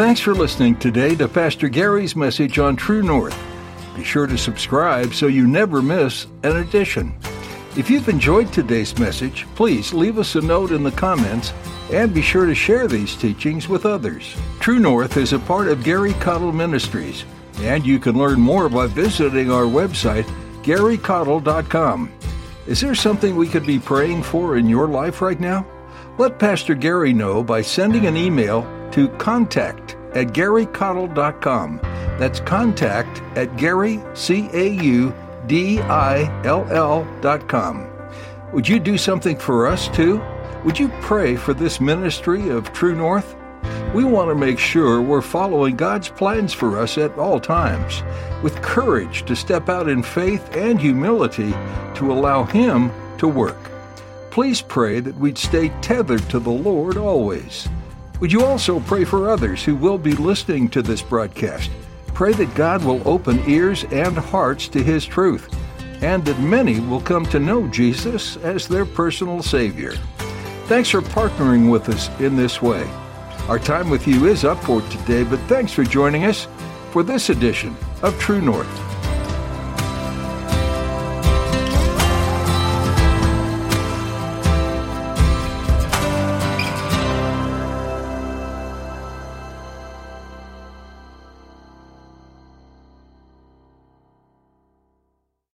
Thanks 0.00 0.22
for 0.22 0.34
listening 0.34 0.76
today 0.76 1.14
to 1.16 1.28
Pastor 1.28 1.68
Gary's 1.68 2.16
message 2.16 2.58
on 2.58 2.74
True 2.74 3.02
North. 3.02 3.38
Be 3.94 4.02
sure 4.02 4.26
to 4.26 4.38
subscribe 4.38 5.12
so 5.12 5.26
you 5.26 5.46
never 5.46 5.82
miss 5.82 6.26
an 6.42 6.56
edition. 6.56 7.14
If 7.76 7.90
you've 7.90 8.08
enjoyed 8.08 8.50
today's 8.50 8.98
message, 8.98 9.46
please 9.56 9.92
leave 9.92 10.18
us 10.18 10.36
a 10.36 10.40
note 10.40 10.72
in 10.72 10.84
the 10.84 10.90
comments 10.90 11.52
and 11.92 12.14
be 12.14 12.22
sure 12.22 12.46
to 12.46 12.54
share 12.54 12.88
these 12.88 13.14
teachings 13.14 13.68
with 13.68 13.84
others. 13.84 14.34
True 14.58 14.78
North 14.78 15.18
is 15.18 15.34
a 15.34 15.38
part 15.38 15.68
of 15.68 15.84
Gary 15.84 16.12
Caudill 16.14 16.54
Ministries, 16.54 17.26
and 17.58 17.84
you 17.84 17.98
can 17.98 18.16
learn 18.16 18.40
more 18.40 18.70
by 18.70 18.86
visiting 18.86 19.52
our 19.52 19.64
website, 19.64 20.24
garycaudill.com. 20.62 22.10
Is 22.66 22.80
there 22.80 22.94
something 22.94 23.36
we 23.36 23.48
could 23.48 23.66
be 23.66 23.78
praying 23.78 24.22
for 24.22 24.56
in 24.56 24.66
your 24.66 24.88
life 24.88 25.20
right 25.20 25.38
now? 25.38 25.66
Let 26.16 26.38
Pastor 26.38 26.74
Gary 26.74 27.12
know 27.12 27.44
by 27.44 27.60
sending 27.60 28.06
an 28.06 28.16
email 28.16 28.66
to 28.92 29.08
contact 29.18 29.96
at 30.14 30.28
garycaudill.com. 30.28 31.80
That's 32.18 32.40
contact 32.40 33.22
at 33.36 33.56
Gary, 33.56 34.00
C-A-U-D-I-L-L 34.14 35.08
dot 37.20 37.48
com. 37.48 37.88
Would 38.52 38.68
you 38.68 38.78
do 38.78 38.98
something 38.98 39.38
for 39.38 39.66
us 39.66 39.88
too? 39.88 40.20
Would 40.64 40.78
you 40.78 40.88
pray 41.00 41.36
for 41.36 41.54
this 41.54 41.80
ministry 41.80 42.50
of 42.50 42.72
True 42.72 42.94
North? 42.94 43.36
We 43.94 44.04
want 44.04 44.28
to 44.28 44.34
make 44.34 44.58
sure 44.58 45.00
we're 45.00 45.22
following 45.22 45.76
God's 45.76 46.08
plans 46.08 46.52
for 46.52 46.78
us 46.78 46.98
at 46.98 47.16
all 47.16 47.40
times, 47.40 48.02
with 48.42 48.60
courage 48.62 49.24
to 49.24 49.34
step 49.34 49.68
out 49.68 49.88
in 49.88 50.02
faith 50.02 50.54
and 50.54 50.80
humility 50.80 51.50
to 51.94 52.12
allow 52.12 52.44
Him 52.44 52.92
to 53.18 53.26
work. 53.26 53.70
Please 54.30 54.60
pray 54.60 55.00
that 55.00 55.16
we'd 55.16 55.38
stay 55.38 55.70
tethered 55.80 56.28
to 56.30 56.38
the 56.38 56.50
Lord 56.50 56.96
always. 56.96 57.68
Would 58.20 58.30
you 58.30 58.44
also 58.44 58.80
pray 58.80 59.04
for 59.04 59.30
others 59.30 59.64
who 59.64 59.74
will 59.74 59.96
be 59.96 60.12
listening 60.12 60.68
to 60.70 60.82
this 60.82 61.00
broadcast? 61.00 61.70
Pray 62.08 62.34
that 62.34 62.54
God 62.54 62.84
will 62.84 63.06
open 63.08 63.42
ears 63.48 63.84
and 63.84 64.14
hearts 64.14 64.68
to 64.68 64.82
His 64.82 65.06
truth, 65.06 65.48
and 66.02 66.22
that 66.26 66.38
many 66.38 66.80
will 66.80 67.00
come 67.00 67.24
to 67.26 67.38
know 67.38 67.66
Jesus 67.68 68.36
as 68.38 68.68
their 68.68 68.84
personal 68.84 69.42
Savior. 69.42 69.92
Thanks 70.66 70.90
for 70.90 71.00
partnering 71.00 71.70
with 71.70 71.88
us 71.88 72.10
in 72.20 72.36
this 72.36 72.60
way. 72.60 72.86
Our 73.48 73.58
time 73.58 73.88
with 73.88 74.06
you 74.06 74.26
is 74.26 74.44
up 74.44 74.62
for 74.64 74.82
today, 74.82 75.24
but 75.24 75.40
thanks 75.48 75.72
for 75.72 75.82
joining 75.82 76.24
us 76.26 76.46
for 76.90 77.02
this 77.02 77.30
edition 77.30 77.74
of 78.02 78.18
True 78.18 78.42
North. 78.42 78.89